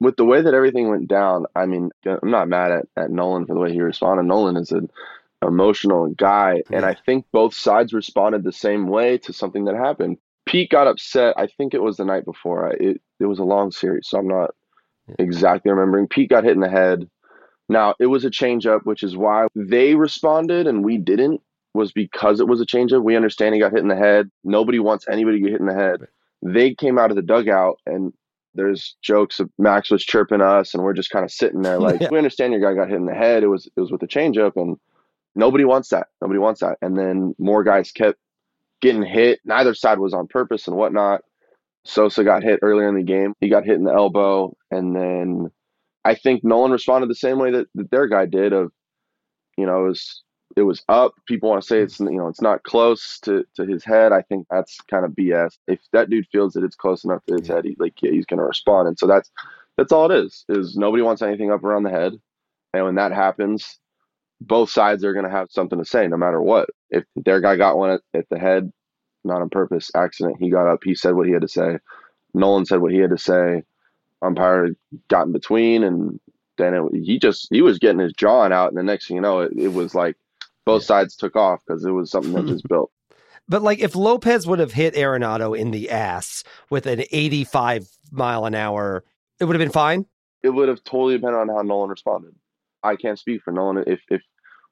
[0.00, 3.46] With the way that everything went down, I mean, I'm not mad at, at Nolan
[3.46, 4.24] for the way he responded.
[4.24, 4.90] Nolan is an
[5.42, 10.18] emotional guy, and I think both sides responded the same way to something that happened.
[10.44, 11.34] Pete got upset.
[11.36, 12.70] I think it was the night before.
[12.72, 14.54] It it was a long series, so I'm not
[15.18, 16.08] exactly remembering.
[16.08, 17.08] Pete got hit in the head.
[17.68, 21.40] Now it was a changeup, which is why they responded and we didn't.
[21.74, 23.02] Was because it was a changeup.
[23.02, 24.30] We understand he got hit in the head.
[24.44, 26.06] Nobody wants anybody to get hit in the head.
[26.40, 28.14] They came out of the dugout and
[28.56, 32.00] there's jokes of Max was chirping us and we're just kind of sitting there like
[32.00, 32.08] Yeah.
[32.10, 33.42] we understand your guy got hit in the head.
[33.42, 34.76] It was it was with a changeup and
[35.34, 36.08] nobody wants that.
[36.20, 36.78] Nobody wants that.
[36.82, 38.18] And then more guys kept
[38.80, 39.40] getting hit.
[39.44, 41.22] Neither side was on purpose and whatnot.
[41.84, 43.34] Sosa got hit earlier in the game.
[43.40, 45.50] He got hit in the elbow, and then
[46.04, 48.52] I think Nolan responded the same way that, that their guy did.
[48.52, 48.72] Of
[49.56, 50.22] you know, it was
[50.54, 51.14] it was up.
[51.26, 52.10] People want to say it's mm.
[52.10, 54.12] you know it's not close to to his head.
[54.12, 55.58] I think that's kind of BS.
[55.66, 58.26] If that dude feels that it's close enough to his head, he, like yeah, he's
[58.26, 58.88] going to respond.
[58.88, 59.30] And so that's
[59.76, 60.44] that's all it is.
[60.48, 62.12] Is nobody wants anything up around the head,
[62.72, 63.78] and when that happens,
[64.40, 66.70] both sides are going to have something to say no matter what.
[66.90, 68.72] If their guy got one at, at the head,
[69.24, 71.78] not on purpose, accident, he got up, he said what he had to say.
[72.32, 73.64] Nolan said what he had to say.
[74.22, 74.70] Umpire
[75.08, 76.20] got in between, and
[76.56, 79.20] then it, he just he was getting his jawing out, and the next thing you
[79.20, 80.16] know, it, it was like
[80.66, 82.90] both sides took off because it was something that just built.
[83.48, 88.44] But like if Lopez would have hit Arenado in the ass with an 85 mile
[88.44, 89.04] an hour,
[89.40, 90.04] it would have been fine.
[90.42, 92.34] It would have totally depended on how Nolan responded.
[92.82, 93.84] I can't speak for Nolan.
[93.86, 94.22] If if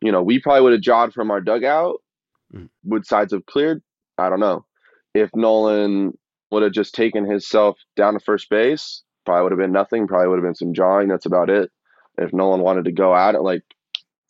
[0.01, 2.03] you know, we probably would have jogged from our dugout.
[2.53, 2.68] Mm.
[2.84, 3.82] Would sides have cleared?
[4.18, 4.66] I don't know.
[5.14, 6.18] If Nolan
[6.51, 10.07] would have just taken himself down to first base, probably would have been nothing.
[10.07, 11.09] Probably would have been some jawing.
[11.09, 11.70] That's about it.
[12.18, 13.62] If Nolan wanted to go at it, like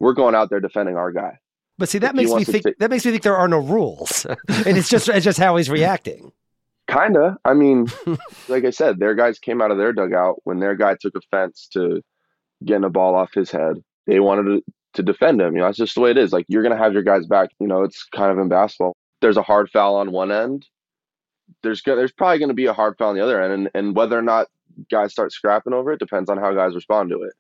[0.01, 1.39] we're going out there defending our guy.
[1.79, 3.59] But see, that makes me wants to think that makes me think there are no
[3.59, 6.33] rules, and it's just it's just how he's reacting.
[6.87, 7.37] Kinda.
[7.45, 7.89] I mean,
[8.49, 11.69] like I said, their guys came out of their dugout when their guy took offense
[11.73, 12.03] to
[12.65, 13.83] getting a ball off his head.
[14.07, 15.55] They wanted to, to defend him.
[15.55, 16.33] You know, that's just the way it is.
[16.33, 17.51] Like you're gonna have your guys back.
[17.59, 18.95] You know, it's kind of in basketball.
[19.21, 20.67] There's a hard foul on one end.
[21.63, 24.19] There's there's probably gonna be a hard foul on the other end, and, and whether
[24.19, 24.47] or not
[24.91, 27.33] guys start scrapping over it depends on how guys respond to it.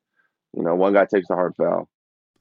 [0.56, 1.88] You know, one guy takes a hard foul.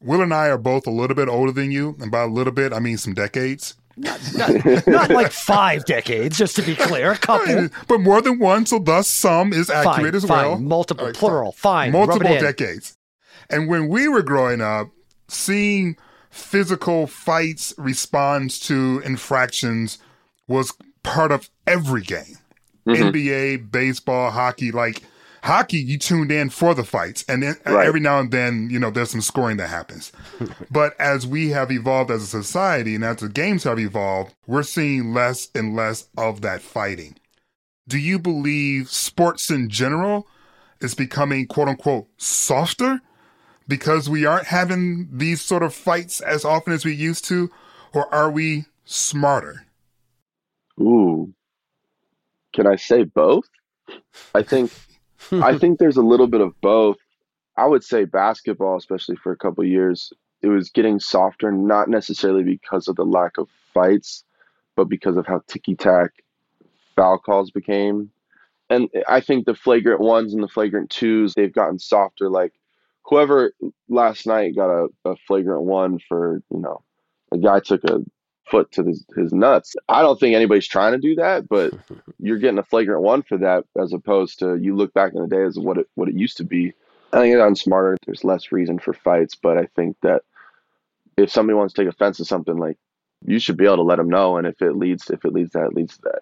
[0.03, 2.53] Will and I are both a little bit older than you, and by a little
[2.53, 3.75] bit, I mean some decades.
[3.95, 7.69] Not like five decades, just to be clear, a couple.
[7.87, 10.49] But more than one, so thus some is accurate Fine, as fine.
[10.49, 10.59] well.
[10.59, 11.91] Multiple, All right, plural, fine.
[11.93, 12.41] Rub it Multiple in.
[12.43, 12.97] decades.
[13.49, 14.89] And when we were growing up,
[15.27, 15.95] seeing
[16.31, 19.99] physical fights responds to infractions
[20.47, 20.73] was
[21.03, 22.37] part of every game.
[22.87, 23.11] Mhm.
[23.13, 25.03] NBA, baseball, hockey, like
[25.43, 27.25] hockey, you tuned in for the fights.
[27.27, 27.85] And then uh, Right.
[27.87, 30.11] every now and then, you know, there's some scoring that happens.
[30.71, 34.63] but as we have evolved as a society and as the games have evolved, we're
[34.63, 37.15] seeing less and less of that fighting.
[37.87, 40.27] Do you believe sports in general
[40.79, 43.01] is becoming quote unquote softer
[43.67, 47.51] because we aren't having these sort of fights as often as we used to?
[47.93, 49.65] Or are we smarter?
[50.79, 51.33] Ooh.
[52.53, 53.49] Can I say both?
[54.33, 54.71] I think
[55.32, 56.97] I think there's a little bit of both.
[57.55, 60.11] I would say basketball, especially for a couple of years,
[60.41, 64.24] it was getting softer, not necessarily because of the lack of fights,
[64.76, 66.11] but because of how ticky tack
[66.95, 68.11] foul calls became.
[68.69, 72.30] And I think the flagrant ones and the flagrant twos, they've gotten softer.
[72.30, 72.53] Like
[73.03, 73.53] whoever
[73.88, 76.82] last night got a, a flagrant one for, you know,
[77.32, 77.99] a guy took a
[78.49, 79.75] foot to his, his nuts.
[79.89, 81.73] I don't think anybody's trying to do that, but
[82.19, 85.27] you're getting a flagrant one for that as opposed to you look back in the
[85.27, 86.73] day as what it what it used to be.
[87.13, 87.97] I think it's gotten smarter.
[88.05, 90.23] There's less reason for fights, but I think that
[91.17, 92.77] if somebody wants to take offense to something, like
[93.25, 95.51] you should be able to let them know, and if it leads if it leads
[95.51, 96.19] that, it leads to that.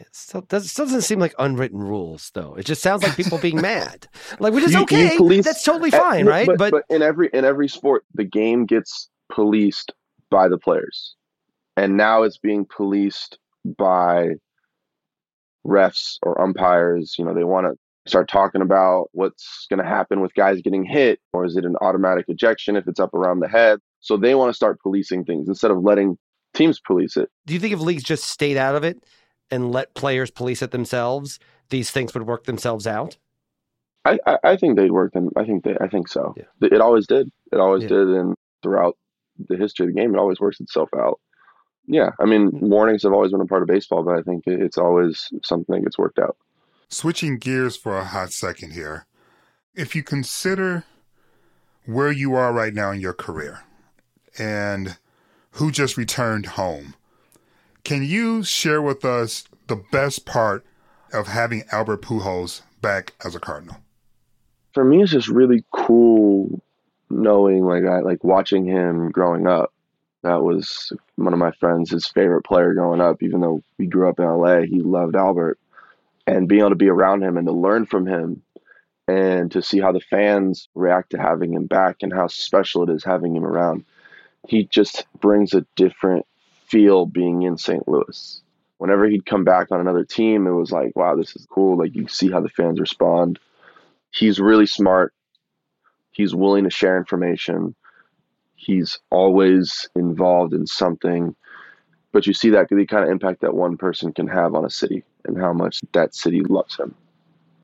[0.00, 2.54] It still, does, still doesn't seem like unwritten rules, though.
[2.54, 4.06] It just sounds like people being mad.
[4.38, 5.16] Like, which is You- you okay.
[5.16, 6.46] police- That's totally fine, no, right?
[6.46, 9.92] But, but in every in every sport, the game gets policed
[10.30, 11.16] by the players,
[11.78, 14.30] and now it's being policed by
[15.66, 17.76] refs or umpires, you know, they want to
[18.10, 21.76] start talking about what's going to happen with guys getting hit, or is it an
[21.80, 23.78] automatic ejection if it's up around the head?
[24.00, 26.18] So they want to start policing things instead of letting
[26.54, 27.30] teams police it.
[27.46, 29.04] Do you think if leagues just stayed out of it
[29.50, 31.38] and let players police it themselves,
[31.70, 33.18] these things would work themselves out?
[34.04, 35.30] I, I, I think they'd work them.
[35.36, 35.76] I think they.
[35.80, 36.34] I think so.
[36.36, 36.68] Yeah.
[36.68, 37.30] It always did.
[37.52, 37.88] It always yeah.
[37.90, 38.96] did, and throughout
[39.48, 41.20] the history of the game, it always works itself out.
[41.90, 44.76] Yeah, I mean, warnings have always been a part of baseball, but I think it's
[44.76, 46.36] always something that gets worked out.
[46.90, 49.06] Switching gears for a hot second here,
[49.74, 50.84] if you consider
[51.86, 53.62] where you are right now in your career
[54.38, 54.98] and
[55.52, 56.94] who just returned home,
[57.84, 60.66] can you share with us the best part
[61.14, 63.76] of having Albert Pujols back as a Cardinal?
[64.74, 66.60] For me, it's just really cool
[67.08, 69.72] knowing, like, I like watching him growing up.
[70.22, 73.22] That was one of my friends, his favorite player growing up.
[73.22, 75.58] Even though we grew up in LA, he loved Albert
[76.26, 78.42] and being able to be around him and to learn from him
[79.06, 82.94] and to see how the fans react to having him back and how special it
[82.94, 83.84] is having him around.
[84.46, 86.26] He just brings a different
[86.66, 87.88] feel being in St.
[87.88, 88.42] Louis.
[88.76, 91.78] Whenever he'd come back on another team, it was like, wow, this is cool.
[91.78, 93.38] Like you see how the fans respond.
[94.10, 95.14] He's really smart.
[96.12, 97.74] He's willing to share information.
[98.58, 101.34] He's always involved in something
[102.12, 104.70] but you see that the kind of impact that one person can have on a
[104.70, 106.94] city and how much that city loves him.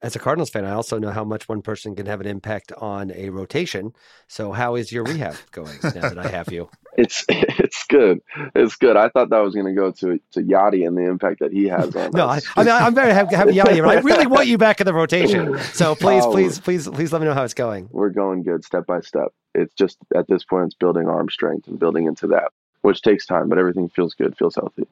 [0.04, 2.72] As a Cardinals fan, I also know how much one person can have an impact
[2.72, 3.94] on a rotation.
[4.28, 6.68] So, how is your rehab going now that I have you?
[6.98, 8.20] It's it's good.
[8.54, 8.98] It's good.
[8.98, 11.68] I thought that was going to go to to Yadi and the impact that he
[11.68, 12.10] has on.
[12.12, 13.82] no, I, I, mean I'm very happy, happy Yadi.
[13.82, 15.58] I really want you back in the rotation.
[15.74, 17.88] So please, oh, please, please, please let me know how it's going.
[17.90, 19.32] We're going good, step by step.
[19.54, 22.52] It's just at this point, it's building arm strength and building into that
[22.84, 24.86] which takes time, but everything feels good, feels healthy.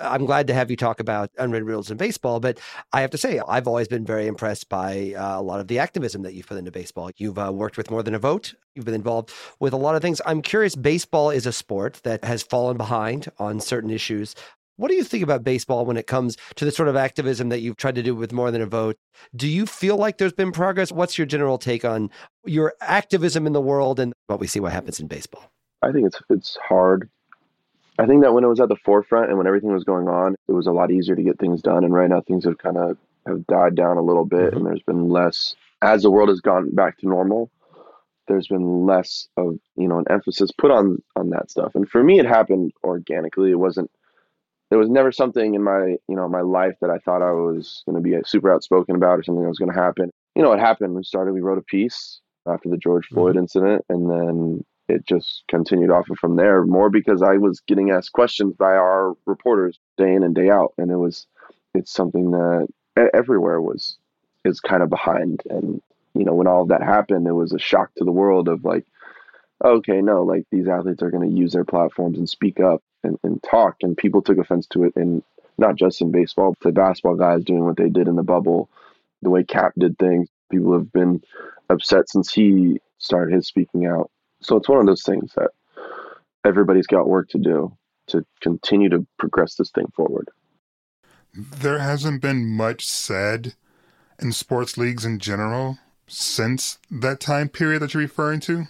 [0.00, 2.58] I'm glad to have you talk about unwritten rules in baseball, but
[2.92, 5.78] I have to say, I've always been very impressed by uh, a lot of the
[5.78, 7.10] activism that you've put into baseball.
[7.16, 10.02] You've uh, worked with More Than a Vote, you've been involved with a lot of
[10.02, 10.20] things.
[10.24, 14.34] I'm curious, baseball is a sport that has fallen behind on certain issues.
[14.76, 17.60] What do you think about baseball when it comes to the sort of activism that
[17.60, 18.96] you've tried to do with More Than a Vote?
[19.36, 20.90] Do you feel like there's been progress?
[20.90, 22.08] What's your general take on
[22.46, 25.50] your activism in the world and what we see what happens in baseball?
[25.82, 27.10] I think it's it's hard
[28.00, 30.34] I think that when it was at the forefront and when everything was going on,
[30.48, 31.84] it was a lot easier to get things done.
[31.84, 32.96] And right now, things have kind of
[33.26, 34.56] have died down a little bit, mm-hmm.
[34.56, 37.50] and there's been less as the world has gone back to normal.
[38.26, 41.74] There's been less of you know an emphasis put on on that stuff.
[41.74, 43.50] And for me, it happened organically.
[43.50, 43.90] It wasn't.
[44.70, 47.82] There was never something in my you know my life that I thought I was
[47.86, 50.10] going to be super outspoken about or something that was going to happen.
[50.34, 50.94] You know, it happened.
[50.94, 51.32] We started.
[51.32, 53.40] We wrote a piece after the George Floyd mm-hmm.
[53.40, 57.90] incident, and then it just continued off of from there more because I was getting
[57.90, 60.74] asked questions by our reporters day in and day out.
[60.78, 61.26] And it was,
[61.74, 62.68] it's something that
[63.14, 63.96] everywhere was,
[64.44, 65.42] is kind of behind.
[65.48, 65.80] And,
[66.14, 68.64] you know, when all of that happened, it was a shock to the world of
[68.64, 68.84] like,
[69.64, 73.18] okay, no, like these athletes are going to use their platforms and speak up and,
[73.22, 73.76] and talk.
[73.82, 74.94] And people took offense to it.
[74.96, 75.22] And
[75.58, 78.68] not just in baseball, the basketball guys doing what they did in the bubble,
[79.22, 80.28] the way Kap did things.
[80.50, 81.22] People have been
[81.68, 84.10] upset since he started his speaking out
[84.40, 85.50] so it's one of those things that
[86.44, 87.76] everybody's got work to do
[88.08, 90.28] to continue to progress this thing forward.
[91.34, 93.54] There hasn't been much said
[94.20, 95.78] in sports leagues in general
[96.08, 98.64] since that time period that you're referring to.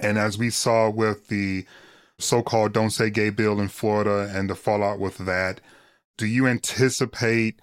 [0.00, 1.64] And as we saw with the
[2.18, 5.60] so called Don't Say Gay bill in Florida and the fallout with that,
[6.16, 7.60] do you anticipate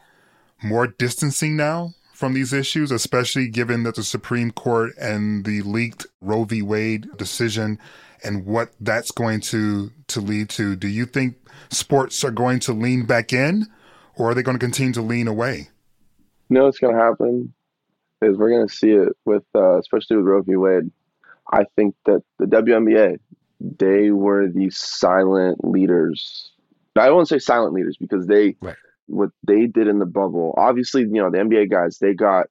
[0.61, 6.05] more distancing now from these issues, especially given that the Supreme Court and the leaked
[6.19, 6.61] Roe v.
[6.61, 7.79] Wade decision
[8.25, 10.75] and what that's going to, to lead to.
[10.75, 11.37] Do you think
[11.69, 13.67] sports are going to lean back in
[14.15, 15.69] or are they going to continue to lean away?
[16.49, 17.53] No, it's going to happen
[18.21, 20.57] is we're going to see it with, uh, especially with Roe v.
[20.57, 20.91] Wade.
[21.53, 23.17] I think that the WNBA,
[23.61, 26.51] they were the silent leaders.
[26.97, 28.75] I won't say silent leaders because they right
[29.09, 30.53] what they did in the bubble.
[30.57, 32.47] Obviously, you know, the NBA guys, they got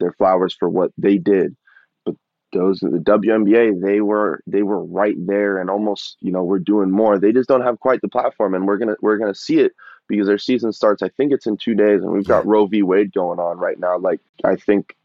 [0.00, 1.56] their flowers for what they did.
[2.04, 2.14] But
[2.52, 6.90] those the WNBA, they were they were right there and almost, you know, we're doing
[6.90, 7.18] more.
[7.18, 9.72] They just don't have quite the platform and we're gonna we're gonna see it
[10.08, 12.82] because their season starts, I think it's in two days, and we've got Roe v.
[12.82, 13.98] Wade going on right now.
[13.98, 14.96] Like I think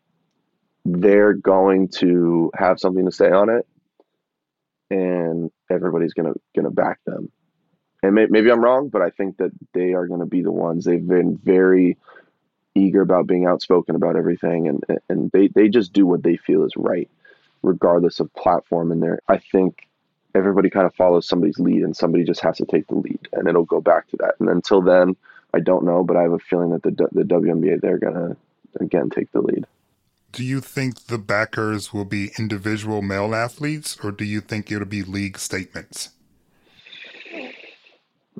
[0.85, 3.65] they're going to have something to say on it
[4.89, 7.31] and everybody's gonna gonna back them
[8.03, 10.51] and may, maybe I'm wrong, but I think that they are going to be the
[10.51, 10.83] ones.
[10.83, 11.97] They've been very
[12.75, 16.65] eager about being outspoken about everything, and and they they just do what they feel
[16.65, 17.09] is right,
[17.63, 18.91] regardless of platform.
[18.91, 19.87] And there, I think
[20.35, 23.47] everybody kind of follows somebody's lead, and somebody just has to take the lead, and
[23.47, 24.35] it'll go back to that.
[24.39, 25.15] And until then,
[25.53, 28.35] I don't know, but I have a feeling that the the WNBA they're gonna
[28.81, 29.65] again take the lead.
[30.33, 34.87] Do you think the backers will be individual male athletes, or do you think it'll
[34.87, 36.09] be league statements?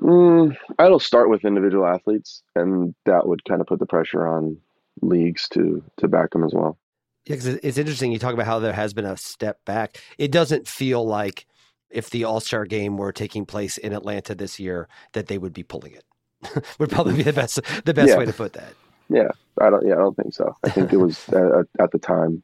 [0.00, 4.58] Mm, it'll start with individual athletes, and that would kind of put the pressure on
[5.02, 6.78] leagues to to back them as well.
[7.26, 8.12] Yeah, because it's interesting.
[8.12, 9.98] You talk about how there has been a step back.
[10.18, 11.46] It doesn't feel like
[11.90, 15.52] if the All Star game were taking place in Atlanta this year, that they would
[15.52, 16.04] be pulling it.
[16.78, 18.18] would probably be the best the best yeah.
[18.18, 18.74] way to put that.
[19.08, 19.28] Yeah,
[19.60, 19.86] I don't.
[19.86, 20.54] Yeah, I don't think so.
[20.64, 22.42] I think it was at, at the time.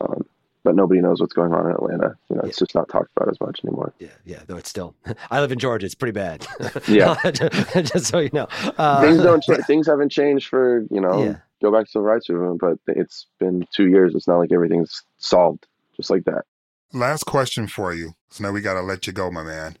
[0.00, 0.26] Um,
[0.62, 2.16] but nobody knows what's going on in Atlanta.
[2.28, 2.64] You know, it's yeah.
[2.64, 3.92] just not talked about as much anymore.
[3.98, 4.40] Yeah, yeah.
[4.46, 4.94] Though it's still,
[5.30, 5.86] I live in Georgia.
[5.86, 6.46] It's pretty bad.
[6.88, 8.48] yeah, just so you know,
[8.78, 9.42] uh, things don't.
[9.42, 11.24] Cha- things haven't changed for you know.
[11.24, 11.36] Yeah.
[11.62, 14.14] Go back to the rights movement, but it's been two years.
[14.14, 16.46] It's not like everything's solved just like that.
[16.92, 18.14] Last question for you.
[18.30, 19.76] So now we got to let you go, my man.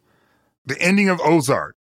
[0.66, 1.76] The ending of Ozark.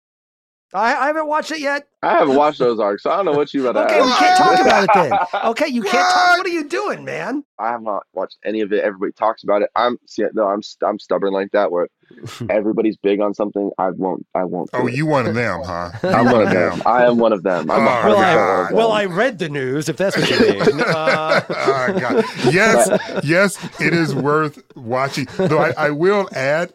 [0.73, 1.87] I, I, haven't watched it yet.
[2.03, 4.59] I haven't watched Ozark, so I don't know what you about Okay, we can't talk
[4.59, 5.41] about it then.
[5.51, 6.37] Okay, you can't talk.
[6.37, 7.45] What are you doing, man?
[7.57, 8.83] I have not watched any of it.
[8.83, 9.69] Everybody talks about it.
[9.77, 11.71] I'm see, no, I'm I'm stubborn like that.
[11.71, 11.87] Where
[12.49, 14.25] everybody's big on something, I won't.
[14.35, 14.69] I won't.
[14.73, 15.91] Oh, you one of them, huh?
[16.03, 16.81] I'm one of them.
[16.85, 17.71] I am one of them.
[17.71, 19.87] I'm oh, well, I, well, I read the news.
[19.87, 20.81] If that's what you mean.
[20.81, 21.41] Uh...
[21.49, 25.27] oh, yes, yes, it is worth watching.
[25.37, 26.73] Though I, I will add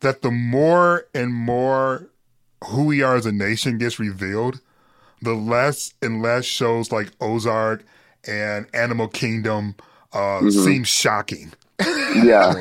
[0.00, 2.09] that the more and more
[2.64, 4.60] who we are as a nation gets revealed,
[5.22, 7.84] the less and less shows like Ozark
[8.26, 9.74] and Animal Kingdom
[10.12, 10.50] uh, mm-hmm.
[10.50, 11.52] seem shocking.
[11.80, 12.54] Yeah,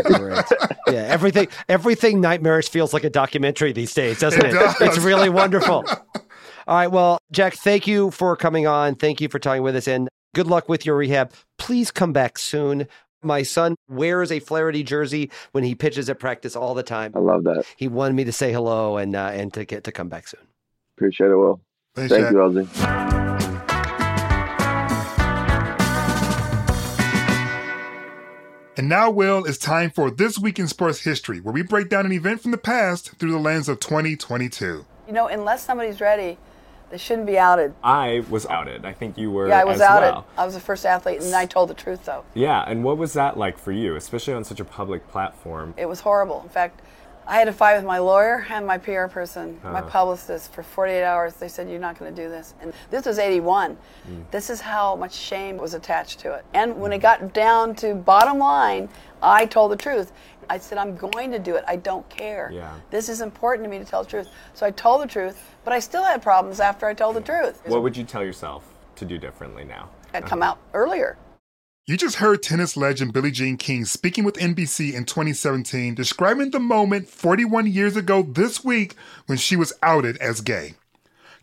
[0.87, 1.03] yeah.
[1.07, 4.53] Everything, everything nightmarish feels like a documentary these days, doesn't it?
[4.53, 4.53] it?
[4.53, 4.81] Does.
[4.81, 5.83] It's really wonderful.
[6.67, 8.95] All right, well, Jack, thank you for coming on.
[8.95, 11.33] Thank you for talking with us, and good luck with your rehab.
[11.57, 12.87] Please come back soon.
[13.21, 17.11] My son wears a Flaherty jersey when he pitches at practice all the time.
[17.15, 17.65] I love that.
[17.75, 20.41] He wanted me to say hello and uh, and to get to come back soon.
[20.97, 21.61] Appreciate it, Will.
[21.95, 22.31] Thanks, Thank Jack.
[22.33, 23.29] you, LZ.
[28.77, 32.05] And now, Will, it's time for This Week in Sports History, where we break down
[32.05, 34.85] an event from the past through the lens of 2022.
[35.05, 36.37] You know, unless somebody's ready,
[36.89, 37.73] they shouldn't be outed.
[37.83, 38.85] I was outed.
[38.85, 39.47] I think you were.
[39.47, 40.11] Yeah, I was outed.
[40.11, 40.25] Well.
[40.37, 42.23] I was the first athlete, and I told the truth though.
[42.33, 45.73] Yeah, and what was that like for you, especially on such a public platform?
[45.77, 46.41] It was horrible.
[46.41, 46.81] In fact,
[47.29, 49.71] I had to fight with my lawyer and my PR person, uh-huh.
[49.71, 51.35] my publicist, for 48 hours.
[51.35, 52.55] They said, You're not going to do this.
[52.59, 53.77] And this was 81.
[54.09, 54.31] Mm.
[54.31, 56.43] This is how much shame was attached to it.
[56.55, 58.89] And when it got down to bottom line,
[59.21, 60.11] I told the truth.
[60.49, 61.63] I said, I'm going to do it.
[61.67, 62.49] I don't care.
[62.51, 62.73] Yeah.
[62.89, 64.29] This is important to me to tell the truth.
[64.53, 67.61] So I told the truth, but I still had problems after I told the truth.
[67.65, 69.89] What would you tell yourself to do differently now?
[70.13, 71.17] I'd come out earlier.
[71.85, 76.59] You just heard tennis legend Billie Jean King speaking with NBC in 2017, describing the
[76.59, 78.95] moment 41 years ago this week
[79.25, 80.75] when she was outed as gay.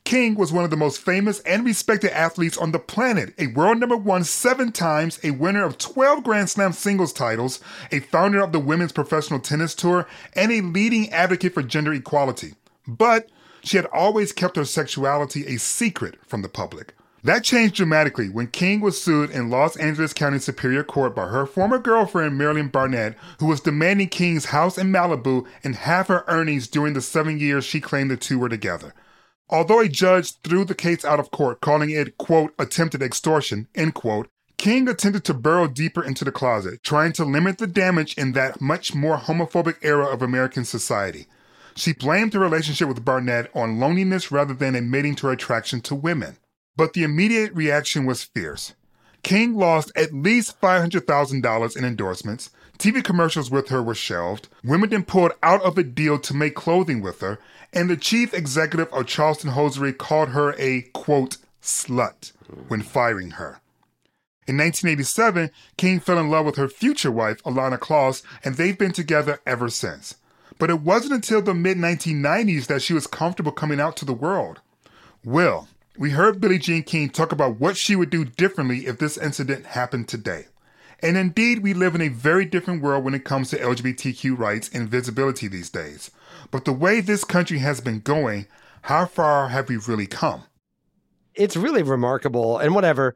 [0.07, 3.81] King was one of the most famous and respected athletes on the planet, a world
[3.81, 7.59] number one seven times, a winner of 12 Grand Slam singles titles,
[7.91, 12.55] a founder of the Women's Professional Tennis Tour, and a leading advocate for gender equality.
[12.87, 13.29] But
[13.65, 16.95] she had always kept her sexuality a secret from the public.
[17.25, 21.47] That changed dramatically when King was sued in Los Angeles County Superior Court by her
[21.47, 26.69] former girlfriend Marilyn Barnett, who was demanding King's house in Malibu and half her earnings
[26.69, 28.95] during the seven years she claimed the two were together.
[29.49, 33.95] Although a judge threw the case out of court, calling it, quote, attempted extortion, end
[33.95, 34.29] quote,
[34.59, 38.61] King attempted to burrow deeper into the closet, trying to limit the damage in that
[38.61, 41.27] much more homophobic era of American society.
[41.77, 45.95] She blamed her relationship with Barnett on loneliness rather than admitting to her attraction to
[45.95, 46.39] women.
[46.75, 48.75] But the immediate reaction was fierce.
[49.23, 55.33] King lost at least $500,000 in endorsements, TV commercials with her were shelved, Wimbledon pulled
[55.43, 57.39] out of a deal to make clothing with her,
[57.73, 62.33] and the chief executive of Charleston Hosiery called her a, quote, slut
[62.69, 63.61] when firing her.
[64.47, 68.93] In 1987, King fell in love with her future wife, Ilana Kloss, and they've been
[68.93, 70.17] together ever since.
[70.59, 74.13] But it wasn't until the mid 1990s that she was comfortable coming out to the
[74.13, 74.61] world.
[75.25, 75.69] Well,
[75.99, 79.67] we heard Billie Jean King talk about what she would do differently if this incident
[79.67, 80.47] happened today.
[81.01, 84.71] And indeed, we live in a very different world when it comes to LGBTQ rights
[84.73, 86.11] and visibility these days.
[86.51, 88.47] But the way this country has been going,
[88.83, 90.45] how far have we really come?
[91.35, 92.59] It's really remarkable.
[92.59, 93.15] And whatever,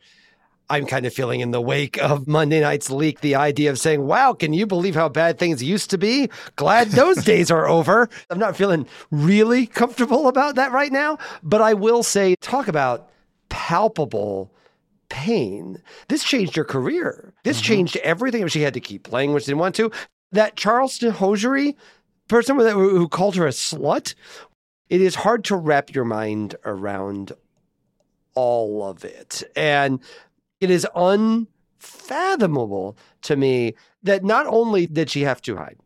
[0.68, 4.06] I'm kind of feeling in the wake of Monday night's leak the idea of saying,
[4.06, 6.28] wow, can you believe how bad things used to be?
[6.56, 8.08] Glad those days are over.
[8.28, 11.18] I'm not feeling really comfortable about that right now.
[11.42, 13.10] But I will say, talk about
[13.48, 14.52] palpable
[15.10, 15.82] pain.
[16.08, 17.34] This changed her career.
[17.44, 17.66] This mm-hmm.
[17.66, 18.48] changed everything.
[18.48, 19.90] She had to keep playing, which she didn't want to.
[20.32, 21.76] That Charleston hosiery
[22.28, 24.14] person who called her a slut,
[24.88, 27.32] it is hard to wrap your mind around
[28.34, 29.42] all of it.
[29.56, 30.00] And
[30.60, 35.78] it is unfathomable to me that not only did she have to hide,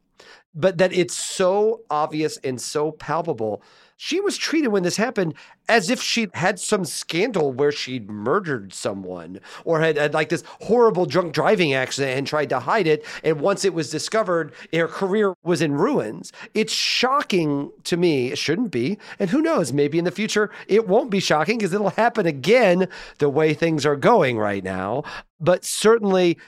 [0.55, 3.63] but that it's so obvious and so palpable.
[3.97, 5.35] She was treated when this happened
[5.69, 10.43] as if she had some scandal where she'd murdered someone or had, had like this
[10.63, 13.05] horrible drunk driving accident and tried to hide it.
[13.23, 16.33] And once it was discovered, her career was in ruins.
[16.55, 18.33] It's shocking to me.
[18.33, 18.99] It shouldn't be.
[19.19, 22.89] And who knows, maybe in the future it won't be shocking because it'll happen again
[23.19, 25.05] the way things are going right now.
[25.41, 26.39] But certainly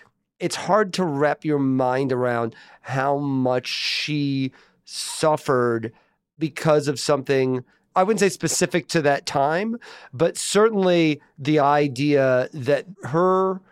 [0.40, 4.52] it's hard to wrap your mind around how much she
[4.84, 5.92] suffered
[6.38, 7.64] because of something
[7.96, 9.78] I wouldn't say specific to that time,
[10.12, 13.62] but certainly the idea that her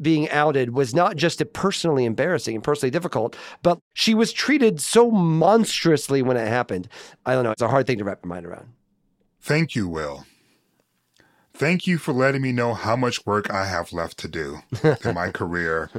[0.00, 5.10] being outed was not just personally embarrassing and personally difficult, but she was treated so
[5.10, 6.86] monstrously when it happened.
[7.24, 7.52] I don't know.
[7.52, 8.68] It's a hard thing to wrap your mind around.
[9.40, 10.26] Thank you, Will.
[11.54, 15.14] Thank you for letting me know how much work I have left to do in
[15.14, 15.90] my career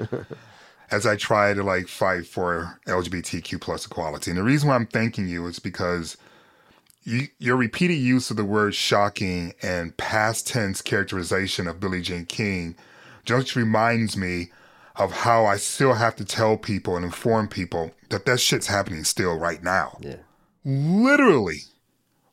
[0.91, 4.31] as I try to like fight for LGBTQ plus equality.
[4.31, 6.17] And the reason why I'm thanking you is because
[7.03, 12.25] you, your repeated use of the word shocking and past tense characterization of Billie Jean
[12.25, 12.75] King
[13.25, 14.51] just reminds me
[14.95, 19.03] of how I still have to tell people and inform people that that shit's happening
[19.03, 19.97] still right now.
[20.01, 20.17] Yeah.
[20.63, 21.61] Literally,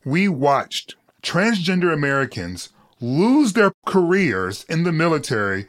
[0.05, 5.67] we watched transgender Americans lose their careers in the military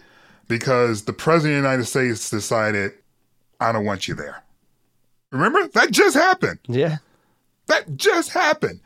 [0.52, 2.92] because the president of the United States decided,
[3.58, 4.42] I don't want you there.
[5.30, 5.66] Remember?
[5.68, 6.58] That just happened.
[6.68, 6.98] Yeah.
[7.68, 8.80] That just happened.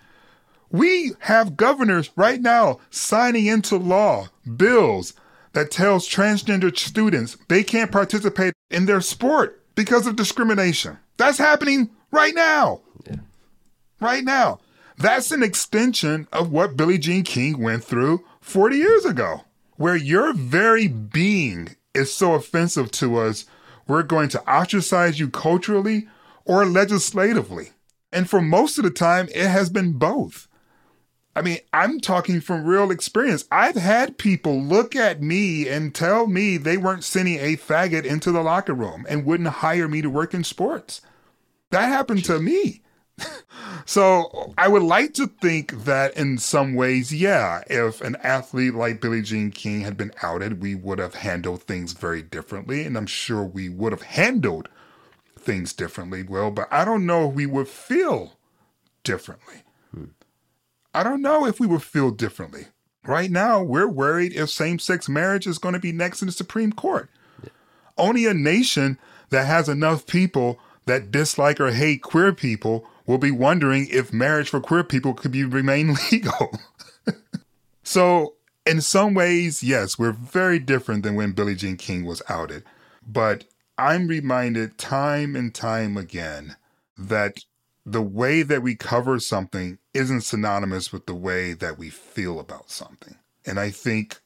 [0.71, 5.14] We have governors right now signing into law bills
[5.55, 10.99] that tells transgender students they can't participate in their sport because of discrimination.
[11.17, 12.83] That's happening right now.
[13.09, 13.17] Yeah.
[14.01, 14.61] Right now.
[14.99, 19.43] That's an extension of what Billie Jean King went through 40 years ago,
[19.77, 23.47] where your very being is so offensive to us,
[23.87, 26.09] we're going to ostracize you culturally
[26.45, 27.70] or legislatively.
[28.12, 30.49] And for most of the time, it has been both.
[31.35, 33.45] I mean, I'm talking from real experience.
[33.53, 38.33] I've had people look at me and tell me they weren't sending a faggot into
[38.33, 41.03] the locker room and wouldn't hire me to work in sports.
[41.70, 42.81] That happened to me.
[43.87, 49.01] so I would like to think that in some ways, yeah, if an athlete like
[49.01, 52.85] Billie Jean King had been outed, we would have handled things very differently.
[52.85, 54.69] And I'm sure we would have handled
[55.39, 58.39] things differently, well, but I don't know if we would feel
[59.05, 59.62] differently.
[60.97, 62.69] I don't know if we would feel differently.
[63.05, 66.33] Right now, we're worried if same sex marriage is going to be next in the
[66.33, 67.11] Supreme Court.
[67.43, 67.51] Yeah.
[67.99, 68.99] Only a nation
[69.29, 74.51] that has enough people that dislike or hate queer people will be wondering if marriage
[74.51, 76.59] for queer people could be remain legal.
[77.83, 78.35] so,
[78.67, 82.65] in some ways, yes, we're very different than when Billie Jean King was outed.
[83.07, 83.45] But
[83.79, 86.57] I'm reminded time and time again
[86.99, 87.39] that
[87.85, 92.71] the way that we cover something isn't synonymous with the way that we feel about
[92.71, 93.17] something.
[93.47, 94.19] And I think,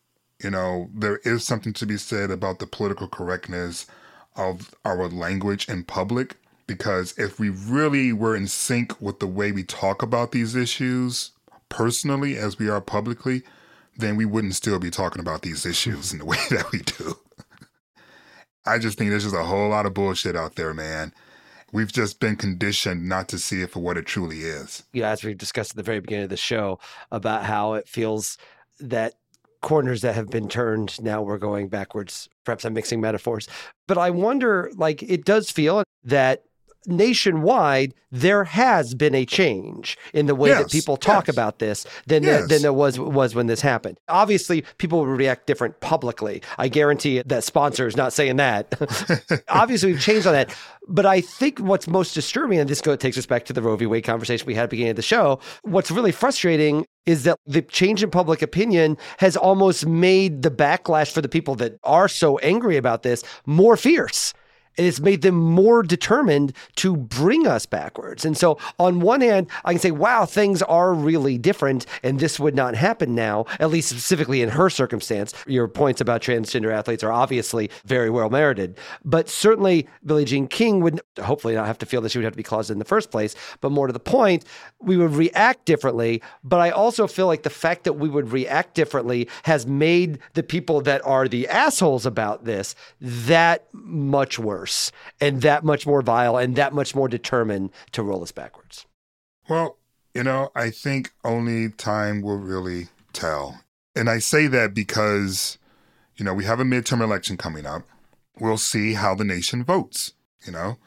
[0.42, 3.86] you know, there is something to be said about the political correctness
[4.34, 6.36] of our language in public.
[6.70, 11.32] Because if we really were in sync with the way we talk about these issues
[11.68, 13.42] personally as we are publicly,
[13.96, 17.16] then we wouldn't still be talking about these issues in the way that we do.
[18.64, 21.12] I just think there's just a whole lot of bullshit out there, man.
[21.72, 24.84] We've just been conditioned not to see it for what it truly is.
[24.92, 26.78] Yeah, as we discussed at the very beginning of the show
[27.10, 28.38] about how it feels
[28.78, 29.14] that
[29.60, 32.28] corners that have been turned now we're going backwards.
[32.44, 33.48] Perhaps I'm mixing metaphors,
[33.88, 36.44] but I wonder like it does feel that
[36.86, 41.34] nationwide, there has been a change in the way yes, that people talk yes.
[41.34, 42.48] about this than yes.
[42.48, 43.98] than there was was when this happened.
[44.08, 46.42] Obviously, people will react different publicly.
[46.58, 48.74] I guarantee that sponsor is not saying that.
[49.48, 50.54] Obviously, we've changed on that.
[50.88, 53.86] But I think what's most disturbing, and this takes us back to the Roe v.
[53.86, 55.38] Wade conversation we had at the beginning of the show.
[55.62, 61.12] What's really frustrating is that the change in public opinion has almost made the backlash
[61.12, 64.32] for the people that are so angry about this more fierce
[64.76, 68.24] and it's made them more determined to bring us backwards.
[68.24, 72.40] And so, on one hand, I can say, wow, things are really different, and this
[72.40, 75.34] would not happen now, at least specifically in her circumstance.
[75.46, 78.78] Your points about transgender athletes are obviously very well merited.
[79.04, 82.32] But certainly, Billie Jean King would hopefully not have to feel that she would have
[82.32, 83.34] to be closeted in the first place.
[83.60, 84.44] But more to the point,
[84.80, 86.22] we would react differently.
[86.42, 90.42] But I also feel like the fact that we would react differently has made the
[90.42, 96.02] people that are the assholes about this that much worse worse and that much more
[96.02, 98.86] vile and that much more determined to roll us backwards?
[99.48, 99.78] Well,
[100.14, 103.62] you know, I think only time will really tell.
[103.94, 105.58] And I say that because,
[106.16, 107.82] you know, we have a midterm election coming up.
[108.38, 110.12] We'll see how the nation votes.
[110.46, 110.78] You know,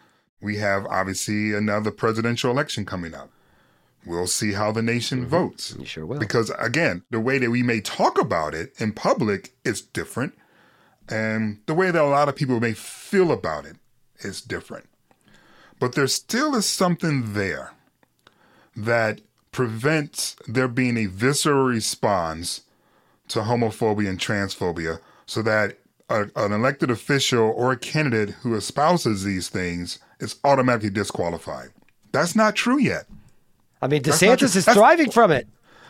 [0.41, 3.29] we have obviously another presidential election coming up.
[4.05, 5.29] We'll see how the nation mm-hmm.
[5.29, 5.75] votes.
[5.77, 6.19] You sure will.
[6.19, 10.33] Because again, the way that we may talk about it in public is different.
[11.09, 13.75] And the way that a lot of people may feel about it
[14.19, 14.87] is different.
[15.79, 17.73] But there still is something there
[18.75, 22.61] that prevents there being a visceral response
[23.27, 25.77] to homophobia and transphobia so that
[26.09, 31.69] a, an elected official or a candidate who espouses these things is automatically disqualified.
[32.11, 33.05] That's not true yet.
[33.81, 35.47] I mean, DeSantis is thriving from it.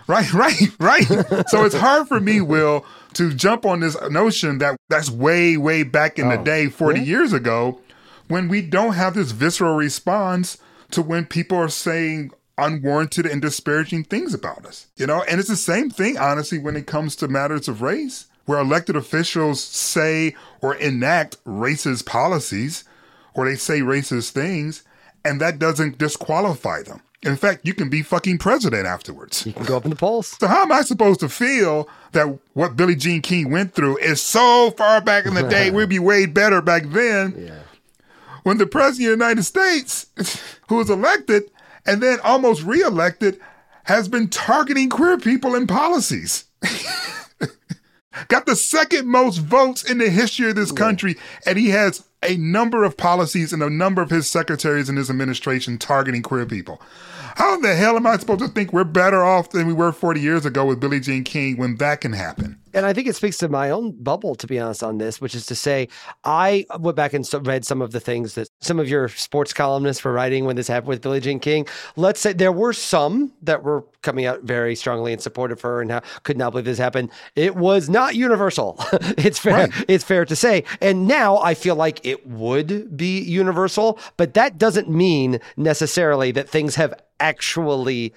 [0.08, 1.08] Right, right, right.
[1.48, 5.84] so it's hard for me, Will, to jump on this notion that that's way, way
[5.84, 7.06] back in oh, the day, 40 yeah?
[7.06, 7.80] years ago,
[8.28, 10.58] when we don't have this visceral response
[10.92, 14.88] to when people are saying unwarranted and disparaging things about us.
[14.96, 18.28] You know, and it's the same thing, honestly, when it comes to matters of race,
[18.46, 22.84] where elected officials say or enact racist policies
[23.34, 24.84] or they say racist things,
[25.26, 27.02] and that doesn't disqualify them.
[27.24, 29.46] In fact, you can be fucking president afterwards.
[29.46, 30.36] You can go up in the polls.
[30.40, 34.22] So how am I supposed to feel that what Billie Jean King went through is
[34.22, 37.34] so far back in the day, we'd be way better back then?
[37.38, 37.60] Yeah.
[38.44, 40.08] When the president of the United States,
[40.68, 41.50] who was elected
[41.86, 43.40] and then almost reelected,
[43.86, 46.46] has been targeting queer people in policies.
[48.28, 51.16] Got the second most votes in the history of this country,
[51.46, 55.10] and he has a number of policies and a number of his secretaries in his
[55.10, 56.82] administration targeting queer people.
[57.36, 59.92] How in the hell am I supposed to think we're better off than we were
[59.92, 62.60] 40 years ago with Billie Jean King when that can happen?
[62.74, 65.36] And I think it speaks to my own bubble, to be honest, on this, which
[65.36, 65.88] is to say,
[66.24, 70.04] I went back and read some of the things that some of your sports columnists
[70.04, 71.68] were writing when this happened with Billie Jean King.
[71.96, 75.82] Let's say there were some that were coming out very strongly in support of her
[75.82, 77.12] and how, could not believe this happened.
[77.36, 78.76] It was not universal.
[79.18, 79.54] it's fair.
[79.54, 79.86] Right.
[79.88, 80.64] It's fair to say.
[80.82, 86.50] And now I feel like it would be universal, but that doesn't mean necessarily that
[86.50, 86.94] things have
[87.24, 88.14] actually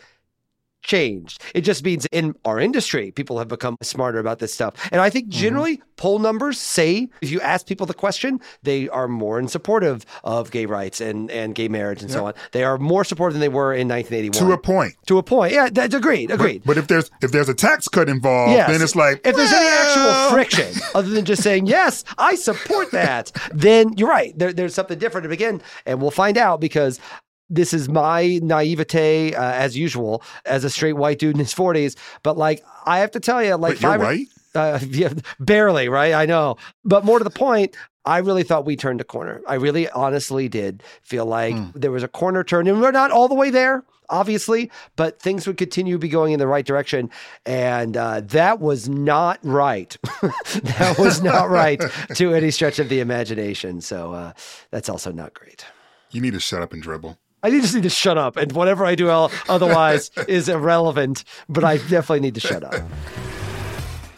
[0.86, 1.42] changed.
[1.54, 4.74] It just means in our industry, people have become smarter about this stuff.
[4.92, 5.40] And I think mm-hmm.
[5.40, 5.90] generally mm-hmm.
[5.96, 10.50] poll numbers say if you ask people the question, they are more in supportive of
[10.50, 12.16] gay rights and, and gay marriage and yeah.
[12.16, 12.34] so on.
[12.52, 14.48] They are more supportive than they were in 1981.
[14.48, 14.94] To a point.
[15.07, 15.52] To a point.
[15.52, 16.30] Yeah, that's agreed.
[16.30, 16.62] Agreed.
[16.64, 18.70] But, but if there's if there's a tax cut involved, yes.
[18.70, 22.92] then it's like if there's any actual friction other than just saying yes, I support
[22.92, 24.38] that, then you're right.
[24.38, 27.00] There, there's something different to begin, and we'll find out because
[27.49, 31.97] this is my naivete uh, as usual as a straight white dude in his 40s
[32.22, 36.12] but like i have to tell you like Wait, you're white uh, yeah, barely right
[36.14, 37.74] i know but more to the point
[38.07, 39.42] I really thought we turned a corner.
[39.49, 41.72] I really honestly did feel like mm.
[41.74, 45.47] there was a corner turn, and we're not all the way there, obviously, but things
[45.47, 47.11] would continue to be going in the right direction.
[47.44, 49.97] And uh, that was not right.
[50.22, 51.82] that was not right
[52.14, 53.80] to any stretch of the imagination.
[53.80, 54.32] So uh,
[54.70, 55.66] that's also not great.
[56.12, 57.18] You need to shut up and dribble.
[57.47, 61.22] I just need to shut up, and whatever I do otherwise is irrelevant.
[61.49, 62.74] But I definitely need to shut up.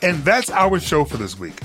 [0.00, 1.60] And that's our show for this week.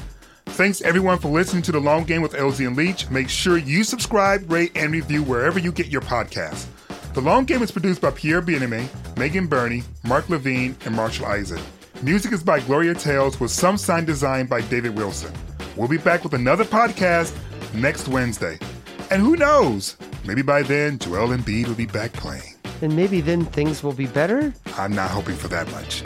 [0.47, 3.09] Thanks everyone for listening to the Long Game with LZ and Leitch.
[3.09, 6.65] Make sure you subscribe, rate, and review wherever you get your podcasts.
[7.13, 8.85] The Long Game is produced by Pierre Bienaimé,
[9.15, 11.61] Megan Burney, Mark Levine, and Marshall Isaac.
[12.01, 15.33] Music is by Gloria Tales with some sign design by David Wilson.
[15.77, 17.33] We'll be back with another podcast
[17.73, 18.59] next Wednesday.
[19.13, 19.95] And who knows?
[20.25, 22.55] Maybe by then, Joel Embiid will be back playing.
[22.81, 24.51] And maybe then things will be better?
[24.75, 26.01] I'm not hoping for that much.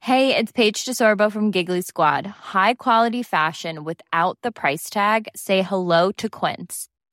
[0.00, 2.26] Hey, it's Paige DeSorbo from Giggly Squad.
[2.26, 5.28] High quality fashion without the price tag?
[5.34, 6.88] Say hello to Quince.